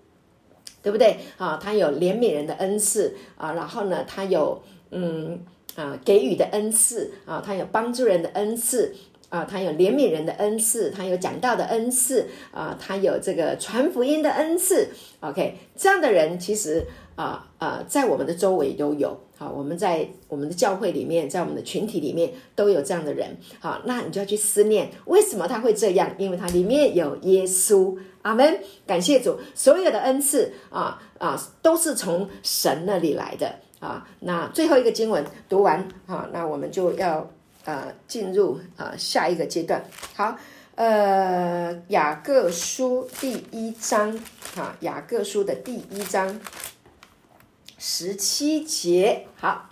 [0.82, 1.56] 对不对啊？
[1.62, 5.40] 他有怜悯人的恩赐啊，然后呢，他有嗯
[5.76, 8.92] 啊给予的恩赐啊，他有帮助人的恩赐。
[9.28, 14.88] 啊，他有怜悯人的恩赐，他有讲道的恩赐，啊，他有这个传福音的恩赐。
[15.20, 19.20] OK，这样的人其实啊啊，在我们的周围都有。
[19.36, 23.36] 好，我们在我们的教会里面，在我们的群体里面都有这样的人。
[23.60, 26.10] 好，那你就要去思念，为什么他会这样？
[26.18, 27.96] 因为他里面有耶稣。
[28.22, 28.58] 阿门。
[28.86, 33.56] 感谢主，所有的恩赐啊啊，都是从神那里来的。
[33.78, 37.30] 啊，那最后一个经文读完，啊，那我们就要。
[37.68, 39.84] 呃，进入啊下一个阶段。
[40.14, 40.38] 好，
[40.74, 44.18] 呃，雅各书第一章，
[44.54, 46.40] 哈，雅各书的第一章
[47.76, 49.26] 十七节。
[49.36, 49.68] 好，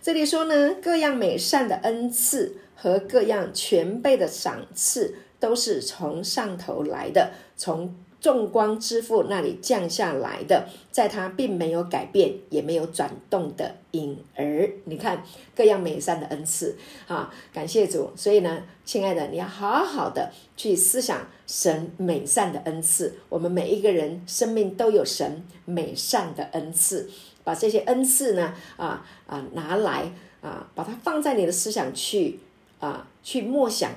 [0.00, 7.92] 这里说呢，各样美善的恩赐和各样全备的赏赐，都是从上头来的，从。
[8.20, 14.70] 众光之父那里降下来的，在他并没有改变，也没有转动的影儿。
[14.84, 15.24] 你看
[15.56, 16.76] 各样美善的恩赐
[17.08, 18.10] 啊，感谢主。
[18.14, 23.14] 所以呢，亲爱的，你要好好的去思想神美善的恩赐。
[23.30, 27.08] 我们每一个人生命都有神美善的恩赐，
[27.42, 30.12] 把这些恩赐呢，啊啊拿来
[30.42, 32.38] 啊，把它放在你的思想去
[32.80, 33.90] 啊，去默想，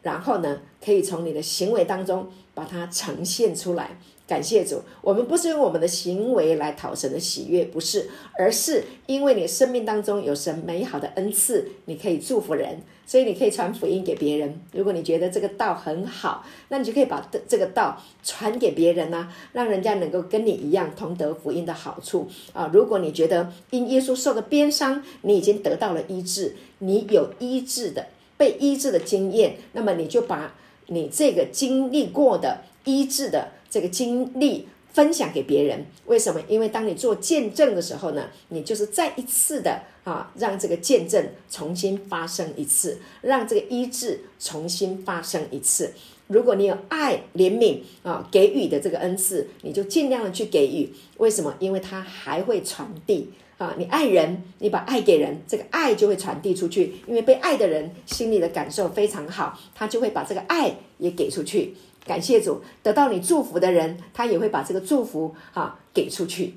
[0.00, 2.30] 然后呢，可以从你的行为当中
[2.60, 3.98] 把它呈现出来。
[4.28, 8.08] 感谢主，我们不是用我们的行为来讨神的喜悦，不是，
[8.38, 14.60] 而是因为你生命当中有神美好的恩赐，你可以祝福人，所以你可以传福音给别人。
[14.72, 22.70] 如果你觉得这个道很好，那你就可以把这个道传给别人呐，让人家能够跟你一样同得福音的好处啊。
[22.72, 28.06] 如果你觉得因耶稣受的鞭伤，你已经得到了医治，你有医治的
[28.36, 30.54] 被医治的经验，那么你就把
[30.90, 33.52] 你这个经历过的医治的。
[33.72, 36.42] 这个经历分享给别人，为什么？
[36.48, 45.92] 因为当你做见证的时候呢，你就是再一次的啊，让这个见证重新发生一次，让这个医治重新发生一次。
[46.26, 50.92] 如果你有爱、怜悯啊，给予的这个恩赐，你就尽量的去给予。
[51.18, 51.54] 为什么？
[51.60, 53.30] 因为它还会传递
[53.60, 53.74] 啊。
[53.78, 56.94] 你爱人，你把爱给人，这个爱就会传递出去。
[57.06, 61.74] 因为被爱的人心里的感受非常好，他就会把这个爱也给出去。
[62.06, 66.54] 感谢主，得到你祝福的人，他也会把这个祝福啊给出去。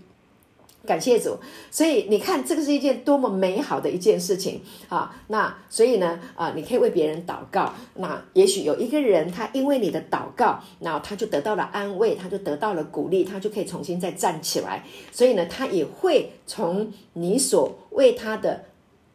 [0.86, 1.38] 感谢主，
[1.72, 5.16] 所以你看，这个是一件多么美好的一件事情啊！
[5.28, 7.74] 那所以呢，啊，你可以为别人祷告。
[7.96, 14.84] 那也许有一个人，他因为你的祷告，那他就得到了安慰，他就得到了鼓励，他就可以重新再站起来。
[15.12, 18.66] 所以呢，他也会从你所为他的。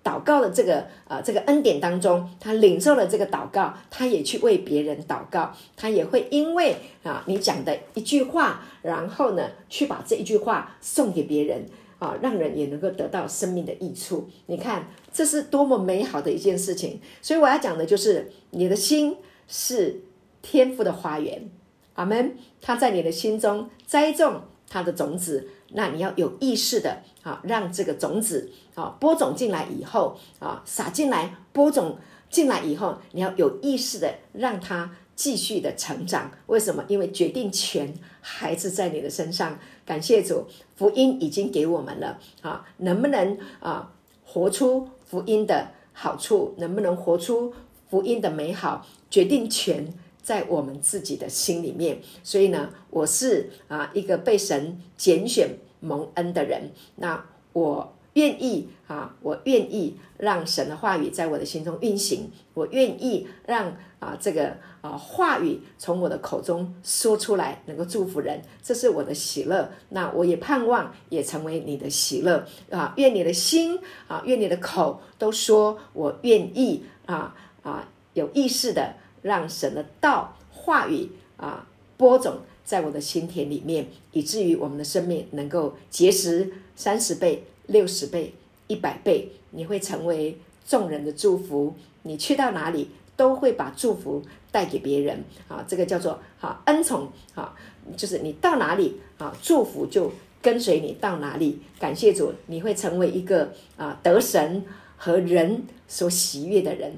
[0.09, 11.67] 祷告的这个呃这个恩典当中，他领受了这个祷告，他也去为别人祷告，他也会因为啊你讲的一句话，然后呢去把这一句话送给别人
[11.99, 14.27] 啊，让人也能够得到生命的益处。
[14.47, 17.01] 你看这是多么美好的一件事情。
[17.21, 20.01] 所以我要讲的就是你的心是
[20.41, 21.51] 天赋的花园，
[21.95, 22.35] 阿门。
[22.63, 25.49] 他在你的心中栽种他的种子。
[25.71, 31.99] 那你要有意识的啊，让这个种子啊播种进来以后啊撒进来播种
[32.31, 36.31] 进来以后，你要有意识的让它继续的成长。
[36.47, 36.83] 为什么？
[36.89, 39.59] 因为决定权还是在你的身上。
[39.85, 43.93] 感谢主，福音已经给我们了啊，能不能啊
[44.25, 46.55] 活出福音的好处？
[46.57, 47.53] 能不能活出
[47.91, 48.87] 福音的美好？
[49.11, 49.93] 决定权。
[50.21, 56.71] 在我们自己的心里面，所以呢，我是啊一个被神拣选蒙恩的人。
[56.97, 62.31] 那我愿意啊，我愿意让神的话语在我的心中运行。
[62.55, 69.71] 我愿意让啊这个啊话语从我的口中说出来，能够祝福人，这是我的喜乐。
[69.91, 72.95] 那我也盼望也成为你的喜乐啊！
[72.97, 78.95] 愿你的心啊，愿你的口都说我愿意啊啊有意识的。
[79.21, 81.67] 让神的道话语啊
[81.97, 82.39] 播种
[82.69, 88.35] 在我的心田里面，以至于我们的生命能够结实三十倍、六十倍、
[88.67, 89.33] 一百倍。
[89.53, 95.65] 你会成为众人的祝福，你去到哪里都会把祝福带给别人啊！
[95.67, 97.57] 这个叫做啊恩宠啊，
[97.97, 100.13] 就是你到哪里啊，祝福就
[100.43, 101.61] 跟随你到哪里。
[101.81, 104.63] 感谢主，你会成为一个啊得神
[104.99, 106.93] 和人所喜悦的人。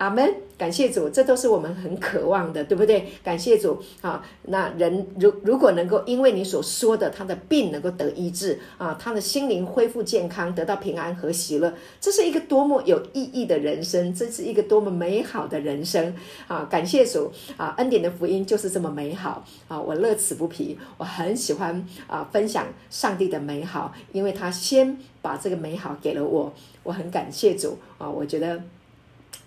[0.00, 3.06] 阿门，感谢主，这都是我们很渴望的，对不对？
[3.22, 4.24] 感谢主啊！
[4.44, 11.70] 那人如如果能够因为你所说的，他的病能够得医治啊，他的心灵恢复健康，得到平安和喜乐，
[12.00, 16.14] 这是一个多么有意义的人生，这是一个多么美好的人生
[16.48, 16.66] 啊！
[16.70, 17.74] 感谢主啊！
[17.76, 19.78] 恩典的福音就是这么美好啊！
[19.78, 26.50] 我乐此不疲，我很喜欢啊分享上帝的美好，因为他先把这个美好给了我，
[26.84, 28.08] 我很感谢主啊！
[28.08, 28.62] 我觉得。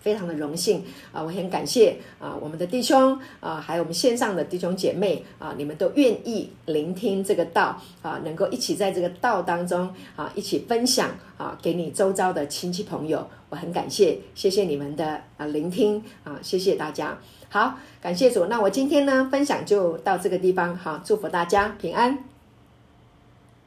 [0.03, 0.83] 非常的荣幸
[1.13, 1.23] 啊！
[1.23, 17.17] 我很感谢啊，我们的弟兄啊，还有我们线上的弟兄姐妹啊，你们都愿意聆听这个道啊，能够一起在这个道当中啊，一起分享啊，给你周遭的亲戚朋友，我很感谢，谢谢你们的啊聆听啊，谢谢大家。
[17.47, 18.47] 好，感谢主。
[18.47, 22.32] 那我今天呢，分享就到这个地方，好，祝福大家平安。